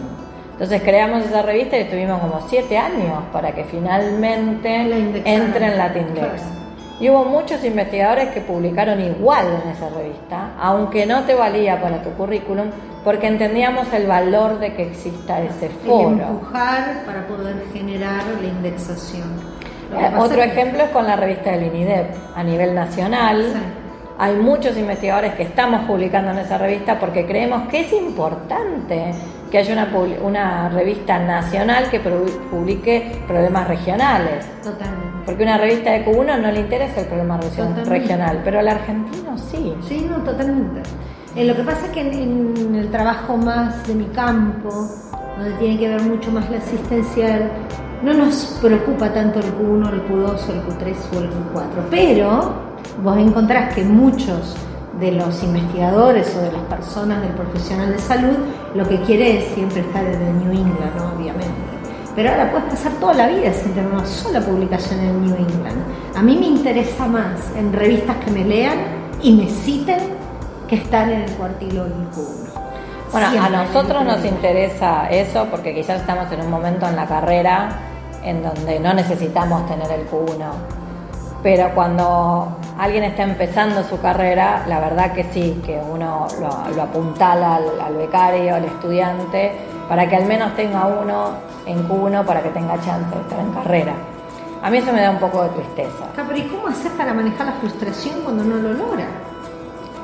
Entonces 0.52 0.80
creamos 0.82 1.24
esa 1.24 1.42
revista 1.42 1.76
y 1.76 1.80
estuvimos 1.80 2.20
como 2.20 2.40
siete 2.48 2.78
años 2.78 3.24
para 3.32 3.52
que 3.52 3.64
finalmente 3.64 4.76
entre 5.24 5.66
en 5.66 5.76
Latindex. 5.76 6.42
Y 7.00 7.10
hubo 7.10 7.24
muchos 7.24 7.64
investigadores 7.64 8.28
que 8.28 8.42
publicaron 8.42 9.00
igual 9.00 9.46
en 9.64 9.70
esa 9.70 9.88
revista, 9.88 10.52
aunque 10.60 11.06
no 11.06 11.24
te 11.24 11.34
valía 11.34 11.80
para 11.80 12.00
tu 12.00 12.10
currículum, 12.10 12.66
porque 13.02 13.26
entendíamos 13.26 13.92
el 13.92 14.06
valor 14.06 14.60
de 14.60 14.72
que 14.74 14.84
exista 14.84 15.42
ese 15.42 15.68
foro. 15.68 16.10
empujar 16.10 17.02
para 17.04 17.26
poder 17.26 17.56
generar 17.72 18.22
la 18.40 18.46
indexación. 18.46 19.49
Eh, 19.92 20.10
otro 20.18 20.42
ejemplo 20.42 20.84
es 20.84 20.90
con 20.90 21.06
la 21.06 21.16
revista 21.16 21.50
del 21.50 21.64
INIDEP 21.64 22.14
a 22.34 22.42
nivel 22.42 22.74
nacional. 22.74 23.52
Hay 24.18 24.36
muchos 24.36 24.76
investigadores 24.76 25.34
que 25.34 25.44
estamos 25.44 25.84
publicando 25.86 26.30
en 26.30 26.38
esa 26.38 26.58
revista 26.58 26.98
porque 26.98 27.26
creemos 27.26 27.68
que 27.68 27.80
es 27.80 27.92
importante 27.92 29.14
que 29.50 29.58
haya 29.58 29.72
una, 29.72 29.88
una 30.22 30.68
revista 30.68 31.18
nacional 31.18 31.90
que 31.90 32.00
publique 32.00 33.22
problemas 33.26 33.66
regionales. 33.66 34.46
Totalmente. 34.62 35.10
Porque 35.26 35.42
una 35.42 35.58
revista 35.58 35.90
de 35.90 36.04
Q1 36.04 36.40
no 36.40 36.50
le 36.50 36.60
interesa 36.60 37.00
el 37.00 37.06
problema 37.06 37.40
regional, 37.86 38.40
pero 38.44 38.60
al 38.60 38.68
argentino 38.68 39.36
sí. 39.38 39.74
Sí, 39.86 40.06
no, 40.08 40.18
totalmente. 40.18 40.82
Eh, 41.36 41.44
lo 41.44 41.54
que 41.54 41.62
pasa 41.62 41.86
es 41.86 41.92
que 41.92 42.00
en, 42.00 42.74
el 42.74 42.90
trabajo 42.90 43.36
más 43.36 43.86
de 43.86 43.94
mi 43.94 44.06
campo, 44.06 44.68
donde 45.38 45.52
tiene 45.58 45.78
que 45.78 45.88
ver 45.88 46.02
mucho 46.02 46.30
más 46.30 46.50
la 46.50 46.58
asistencial, 46.58 47.50
no 48.02 48.14
nos 48.14 48.58
preocupa 48.62 49.12
tanto 49.12 49.40
el 49.40 49.46
Q1, 49.56 49.92
el 49.92 50.08
Q2, 50.08 50.48
el 50.48 50.62
Q3 50.62 50.96
o 51.14 51.20
el 51.20 51.30
Q4, 51.30 51.88
pero 51.90 52.52
vos 53.02 53.18
encontrás 53.18 53.74
que 53.74 53.84
muchos 53.84 54.56
de 54.98 55.12
los 55.12 55.42
investigadores 55.42 56.34
o 56.36 56.42
de 56.42 56.52
las 56.52 56.62
personas 56.62 57.22
del 57.22 57.32
profesional 57.32 57.92
de 57.92 57.98
salud 57.98 58.36
lo 58.74 58.86
que 58.86 59.00
quiere 59.02 59.38
es 59.38 59.54
siempre 59.54 59.80
estar 59.80 60.04
en 60.04 60.20
el 60.20 60.38
New 60.38 60.50
England, 60.50 61.14
obviamente. 61.14 61.70
Pero 62.14 62.30
ahora 62.30 62.50
puedes 62.50 62.68
pasar 62.70 62.92
toda 62.94 63.14
la 63.14 63.28
vida 63.28 63.52
sin 63.52 63.72
tener 63.72 63.90
una 63.90 64.04
sola 64.04 64.40
publicación 64.40 65.00
en 65.00 65.06
el 65.06 65.20
New 65.22 65.36
England. 65.36 66.16
A 66.16 66.22
mí 66.22 66.36
me 66.36 66.46
interesa 66.46 67.06
más 67.06 67.50
en 67.56 67.72
revistas 67.72 68.16
que 68.24 68.30
me 68.30 68.44
lean 68.44 68.78
y 69.22 69.32
me 69.32 69.48
citen 69.48 70.00
que 70.68 70.76
estar 70.76 71.08
en 71.08 71.22
el 71.22 71.30
cuartilo 71.32 71.84
del 71.84 72.10
Q1. 72.10 72.50
Bueno, 73.12 73.26
a 73.42 73.48
nosotros 73.48 74.04
nos 74.04 74.24
interesa 74.24 75.08
eso 75.08 75.46
porque 75.50 75.74
quizás 75.74 76.00
estamos 76.00 76.30
en 76.30 76.42
un 76.42 76.50
momento 76.50 76.86
en 76.86 76.94
la 76.94 77.06
carrera 77.06 77.89
en 78.22 78.42
donde 78.42 78.78
no 78.80 78.94
necesitamos 78.94 79.66
tener 79.66 79.90
el 79.90 80.08
Q1. 80.08 80.46
Pero 81.42 81.74
cuando 81.74 82.56
alguien 82.78 83.04
está 83.04 83.22
empezando 83.22 83.82
su 83.84 83.98
carrera, 84.00 84.64
la 84.66 84.78
verdad 84.80 85.12
que 85.12 85.24
sí, 85.24 85.60
que 85.64 85.78
uno 85.78 86.26
lo, 86.38 86.82
apuntala 86.82 87.56
al, 87.56 87.94
becario, 87.96 88.56
al 88.56 88.64
estudiante, 88.64 89.52
para 89.88 90.06
que 90.06 90.16
al 90.16 90.26
menos 90.26 90.54
tenga 90.54 90.86
uno 90.86 91.30
en 91.66 91.88
Q1 91.88 92.24
para 92.24 92.42
que 92.42 92.50
tenga 92.50 92.74
chance 92.82 93.14
de 93.14 93.22
estar 93.22 93.40
en 93.40 93.52
carrera. 93.52 93.94
A 94.62 94.68
mí 94.68 94.78
eso 94.78 94.92
me 94.92 95.00
da 95.00 95.10
un 95.10 95.18
poco 95.18 95.42
de 95.44 95.48
tristeza. 95.50 96.04
Pero 96.14 96.36
¿y 96.36 96.42
cómo 96.42 96.68
hacer 96.68 96.92
para 96.92 97.14
manejar 97.14 97.46
la 97.46 97.52
frustración 97.52 98.20
cuando 98.22 98.44
no 98.44 98.56
lo 98.56 98.74
logra? 98.74 99.06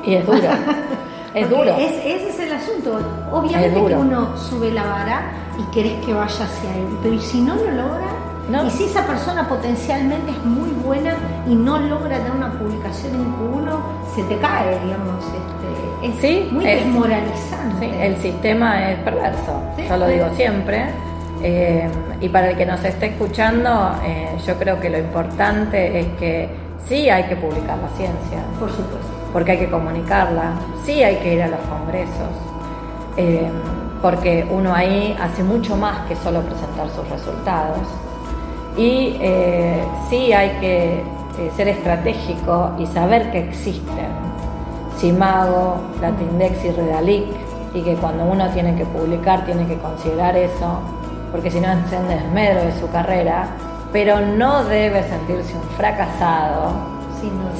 Y 0.02 0.14
es 0.14 0.24
duro. 0.24 0.38
Es 1.36 1.50
duro. 1.50 1.76
ese 1.76 2.28
es 2.30 2.40
el 2.40 2.52
asunto. 2.52 2.98
Obviamente 3.30 3.74
que 3.74 3.94
uno 3.94 4.34
sube 4.38 4.72
la 4.72 4.84
vara 4.84 5.32
y 5.58 5.70
querés 5.70 6.02
que 6.04 6.14
vaya 6.14 6.44
hacia 6.44 6.76
él, 6.76 6.86
pero 7.02 7.14
¿y 7.14 7.20
si 7.20 7.42
no 7.42 7.54
lo 7.56 7.70
logra? 7.72 8.64
Y 8.64 8.70
si 8.70 8.84
esa 8.84 9.06
persona 9.06 9.46
potencialmente 9.46 10.30
es 10.30 10.44
muy 10.44 10.70
buena 10.70 11.14
y 11.46 11.54
no 11.54 11.78
logra 11.78 12.20
dar 12.20 12.30
una 12.30 12.52
publicación 12.52 13.16
en 13.16 13.34
Q1, 13.34 13.76
se 14.14 14.22
te 14.22 14.38
cae, 14.38 14.78
digamos. 14.84 15.24
Este, 16.02 16.42
es 16.42 16.52
muy 16.52 16.64
desmoralizante. 16.64 18.06
el 18.06 18.16
sistema 18.16 18.92
es 18.92 18.98
perverso, 19.00 19.60
yo 19.76 19.96
lo 19.96 20.06
digo 20.06 20.26
siempre. 20.36 20.86
Eh, 21.42 21.86
y 22.20 22.30
para 22.30 22.50
el 22.50 22.56
que 22.56 22.64
nos 22.64 22.82
esté 22.82 23.06
escuchando, 23.06 23.90
eh, 24.04 24.30
yo 24.46 24.54
creo 24.54 24.80
que 24.80 24.88
lo 24.88 24.98
importante 24.98 26.00
es 26.00 26.06
que 26.18 26.48
sí 26.86 27.10
hay 27.10 27.24
que 27.24 27.36
publicar 27.36 27.76
la 27.76 27.88
ciencia. 27.90 28.38
Por 28.58 28.70
supuesto 28.70 29.15
porque 29.36 29.52
hay 29.52 29.58
que 29.58 29.70
comunicarla, 29.70 30.52
sí 30.82 31.02
hay 31.02 31.16
que 31.16 31.34
ir 31.34 31.42
a 31.42 31.48
los 31.48 31.60
congresos, 31.68 32.30
eh, 33.18 33.46
porque 34.00 34.48
uno 34.50 34.74
ahí 34.74 35.14
hace 35.20 35.42
mucho 35.42 35.76
más 35.76 36.06
que 36.08 36.16
solo 36.16 36.40
presentar 36.40 36.88
sus 36.88 37.06
resultados. 37.10 37.86
Y 38.78 39.18
eh, 39.20 39.84
sí 40.08 40.32
hay 40.32 40.58
que 40.58 41.00
eh, 41.00 41.50
ser 41.54 41.68
estratégico 41.68 42.76
y 42.78 42.86
saber 42.86 43.30
que 43.30 43.40
existen 43.40 44.08
Simago, 44.96 45.82
Latindex 46.00 46.64
y 46.64 46.70
Redalic, 46.70 47.26
y 47.74 47.82
que 47.82 47.94
cuando 47.96 48.24
uno 48.24 48.48
tiene 48.52 48.74
que 48.74 48.86
publicar 48.86 49.44
tiene 49.44 49.66
que 49.66 49.76
considerar 49.76 50.34
eso, 50.34 50.80
porque 51.30 51.50
si 51.50 51.60
no 51.60 51.70
es 51.72 51.92
un 51.92 52.08
desmedro 52.08 52.64
de 52.64 52.72
su 52.80 52.88
carrera, 52.88 53.48
pero 53.92 54.18
no 54.18 54.64
debe 54.64 55.02
sentirse 55.02 55.54
un 55.54 55.62
fracasado 55.76 56.95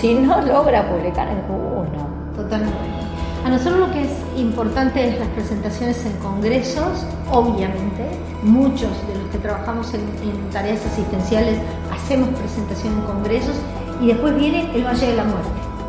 si 0.01 0.15
no, 0.15 0.41
logra 0.43 0.89
publicar 0.89 1.29
en 1.29 1.39
Q1. 1.49 2.37
Totalmente. 2.37 2.97
A 3.45 3.49
nosotros 3.49 3.79
lo 3.79 3.93
que 3.93 4.03
es 4.03 4.11
importante 4.37 5.09
es 5.09 5.19
las 5.21 5.29
presentaciones 5.29 6.05
en 6.05 6.13
congresos, 6.15 7.07
obviamente. 7.31 8.11
Muchos 8.43 8.91
de 9.07 9.15
los 9.15 9.31
que 9.31 9.39
trabajamos 9.39 9.93
en, 9.95 10.03
tareas 10.51 10.85
asistenciales 10.85 11.59
hacemos 11.93 12.29
presentación 12.31 12.95
en 12.95 13.01
congresos 13.03 13.55
y 14.01 14.09
después 14.09 14.37
viene 14.37 14.71
el 14.75 14.85
Valle 14.85 15.07
de 15.07 15.17
la 15.17 15.25
Muerte, 15.25 15.49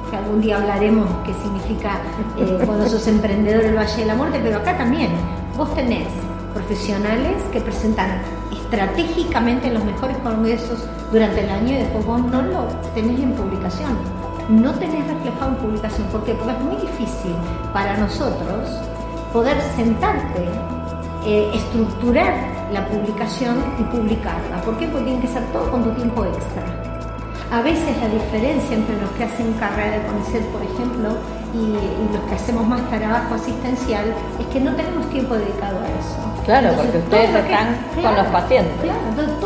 que 0.10 0.17
algún 0.17 0.41
día 0.41 0.58
hablaremos 0.58 1.08
qué 1.25 1.34
significa 1.34 1.99
eh, 2.38 2.60
cuando 2.65 2.88
sos 2.88 3.08
emprendedor 3.08 3.65
el 3.65 3.75
Valle 3.75 3.97
de 3.97 4.06
la 4.06 4.15
Muerte, 4.15 4.39
pero 4.43 4.58
acá 4.58 4.77
también 4.77 5.10
vos 5.58 5.73
tenés 5.73 6.08
profesionales 6.53 7.43
que 7.51 7.60
presentan 7.62 8.21
estratégicamente 8.51 9.67
en 9.67 9.73
los 9.75 9.84
mejores 9.84 10.17
congresos 10.17 10.86
durante 11.12 11.41
el 11.41 11.50
año 11.50 11.74
y 11.74 11.78
después 11.78 12.06
vos 12.06 12.22
no 12.22 12.41
lo 12.41 12.65
tenés 12.93 13.20
en 13.20 13.34
publicación. 13.34 13.98
No 14.50 14.72
tenés 14.74 15.06
reflejado 15.08 15.50
en 15.50 15.56
publicación. 15.56 16.08
¿Por 16.08 16.24
qué? 16.24 16.34
Porque 16.34 16.54
es 16.54 16.60
muy 16.62 16.76
difícil 16.78 17.36
para 17.74 17.98
nosotros 17.98 18.70
poder 19.34 19.62
sentarte, 19.76 20.46
eh, 21.26 21.52
estructurar 21.54 22.34
la 22.72 22.88
publicación 22.88 23.58
y 23.80 23.84
publicarla. 23.84 24.62
¿Por 24.63 24.78
qué? 24.78 24.88
Porque 24.88 25.06
tiene 25.06 25.22
que 25.22 25.28
ser 25.28 25.43
todo 25.52 25.70
con 25.72 25.84
tu 25.84 25.91
tiempo 25.91 26.26
extra. 26.26 26.63
A 27.52 27.62
veces 27.62 27.96
la 28.02 28.10
diferencia 28.10 28.76
entre 28.76 29.00
los 29.00 29.10
que 29.12 29.24
hacen 29.24 29.54
carrera 29.54 30.00
de 30.00 30.08
conocer, 30.08 30.41
por 30.48 30.62
ejemplo, 30.63 31.15
y, 31.54 32.13
los 32.13 32.24
que 32.28 32.36
hacemos 32.36 32.67
más 32.67 32.82
trabajo 32.89 33.36
asistencial 33.36 34.06
es 34.39 34.46
que 34.48 34.60
no 34.60 34.76
tenemos 34.76 35.10
tiempo 35.10 35.36
dedicado 35.36 35.78
a 35.80 35.88
eso. 35.88 36.43
Claro, 36.46 36.70
porque 36.76 36.98
ustedes 36.98 37.36
están 37.36 37.78
con 38.02 38.15
los 38.15 38.28
pacientes. 38.28 38.74
Claro, 38.82 39.00
entonces 39.10 39.39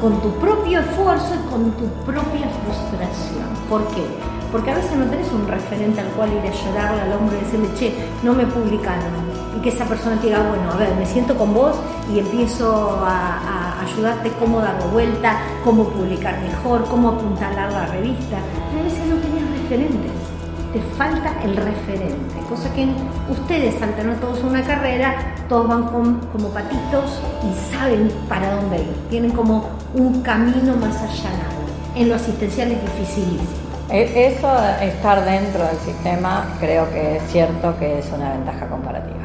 con 0.00 0.20
tu 0.20 0.30
propio 0.40 0.80
esfuerzo 0.80 1.34
y 1.34 1.50
con 1.50 1.70
tu 1.72 1.86
propia 2.04 2.48
frustración. 2.64 3.48
¿Por 3.68 3.86
qué? 3.88 4.04
Porque 4.50 4.70
a 4.70 4.74
veces 4.74 4.96
no 4.96 5.04
tenés 5.06 5.30
un 5.30 5.46
referente 5.46 6.00
al 6.00 6.08
cual 6.08 6.30
ir 6.32 6.50
a 6.50 6.52
llorarle 6.52 7.02
al 7.02 7.12
hombre 7.12 7.36
y 7.38 7.44
decirle, 7.44 7.68
che, 7.78 7.94
no 8.22 8.34
me 8.34 8.46
publicaron. 8.46 9.30
Y 9.56 9.60
que 9.60 9.68
esa 9.68 9.84
persona 9.84 10.16
te 10.16 10.28
diga, 10.28 10.48
bueno, 10.48 10.72
a 10.72 10.76
ver, 10.76 10.94
me 10.96 11.06
siento 11.06 11.36
con 11.36 11.54
vos 11.54 11.76
y 12.12 12.18
empiezo 12.18 12.98
a 13.04 13.80
ayudarte 13.82 14.30
cómo 14.38 14.60
darle 14.60 14.86
vuelta, 14.86 15.40
cómo 15.64 15.84
publicar 15.84 16.40
mejor, 16.40 16.84
cómo 16.86 17.10
apuntalar 17.10 17.72
la 17.72 17.86
revista. 17.86 18.38
a 18.38 18.82
veces 18.82 19.06
no 19.06 19.16
tenías 19.16 19.48
referentes, 19.50 20.12
te 20.72 20.80
falta 20.96 21.32
el 21.42 21.56
referente, 21.56 22.34
cosa 22.48 22.72
que 22.74 22.86
ustedes 23.28 23.80
al 23.82 23.94
tener 23.94 24.18
todos 24.20 24.42
una 24.44 24.62
carrera, 24.62 25.34
todos 25.48 25.68
van 25.68 25.84
como 25.84 26.48
patitos 26.48 27.20
y 27.42 27.74
saben 27.74 28.10
para 28.28 28.54
dónde 28.54 28.78
ir, 28.78 28.96
tienen 29.10 29.32
como 29.32 29.68
un 29.94 30.22
camino 30.22 30.76
más 30.76 30.96
allanado. 30.96 31.60
En 31.96 32.08
lo 32.08 32.14
asistencial 32.14 32.70
es 32.70 32.82
dificilísimo. 32.82 33.60
E, 33.88 34.28
eso, 34.28 34.48
estar 34.80 35.24
dentro 35.24 35.64
del 35.64 35.78
sistema, 35.78 36.46
creo 36.60 36.88
que 36.90 37.16
es 37.16 37.22
cierto 37.30 37.76
que 37.78 37.98
es 37.98 38.10
una 38.12 38.30
ventaja 38.30 38.68
comparativa. 38.68 39.18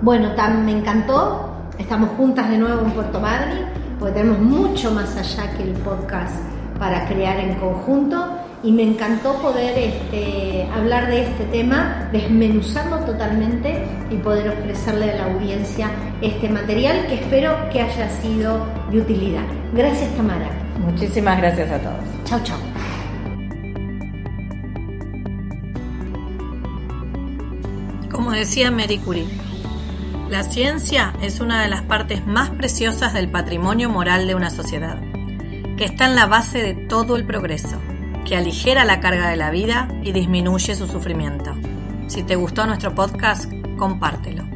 Bueno, 0.00 0.34
Tam, 0.34 0.64
me 0.64 0.72
encantó 0.72 1.58
Estamos 1.78 2.10
juntas 2.16 2.50
de 2.50 2.58
nuevo 2.58 2.82
en 2.82 2.90
Puerto 2.90 3.20
Madryn, 3.20 3.66
porque 4.00 4.14
tenemos 4.14 4.40
mucho 4.40 4.90
más 4.90 5.16
allá 5.16 5.56
que 5.56 5.62
el 5.62 5.72
podcast 5.74 6.34
para 6.76 7.06
crear 7.06 7.38
en 7.38 7.54
conjunto 7.54 8.37
y 8.62 8.72
me 8.72 8.82
encantó 8.82 9.34
poder 9.40 9.78
este, 9.78 10.66
hablar 10.74 11.08
de 11.08 11.22
este 11.22 11.44
tema, 11.44 12.08
desmenuzarlo 12.12 12.98
totalmente 13.00 13.84
y 14.10 14.16
poder 14.16 14.48
ofrecerle 14.48 15.12
a 15.12 15.16
la 15.16 15.24
audiencia 15.32 15.90
este 16.20 16.48
material 16.48 17.06
que 17.06 17.14
espero 17.14 17.56
que 17.70 17.80
haya 17.80 18.08
sido 18.20 18.66
de 18.90 19.00
utilidad. 19.00 19.44
Gracias 19.72 20.14
Tamara. 20.16 20.48
Muchísimas 20.78 21.38
gracias 21.38 21.70
a 21.70 21.78
todos. 21.78 22.04
Chao, 22.24 22.40
chao. 22.42 22.58
Como 28.10 28.32
decía 28.32 28.70
Mary 28.70 28.98
Curie, 28.98 29.26
la 30.28 30.42
ciencia 30.42 31.14
es 31.22 31.40
una 31.40 31.62
de 31.62 31.68
las 31.68 31.82
partes 31.82 32.26
más 32.26 32.50
preciosas 32.50 33.14
del 33.14 33.30
patrimonio 33.30 33.88
moral 33.88 34.26
de 34.26 34.34
una 34.34 34.50
sociedad, 34.50 35.00
que 35.76 35.84
está 35.84 36.06
en 36.06 36.16
la 36.16 36.26
base 36.26 36.58
de 36.58 36.74
todo 36.74 37.16
el 37.16 37.24
progreso, 37.24 37.80
que 38.28 38.36
aligera 38.36 38.84
la 38.84 39.00
carga 39.00 39.30
de 39.30 39.36
la 39.36 39.50
vida 39.50 39.88
y 40.02 40.12
disminuye 40.12 40.74
su 40.74 40.86
sufrimiento. 40.86 41.56
Si 42.08 42.22
te 42.22 42.36
gustó 42.36 42.66
nuestro 42.66 42.94
podcast, 42.94 43.50
compártelo. 43.78 44.47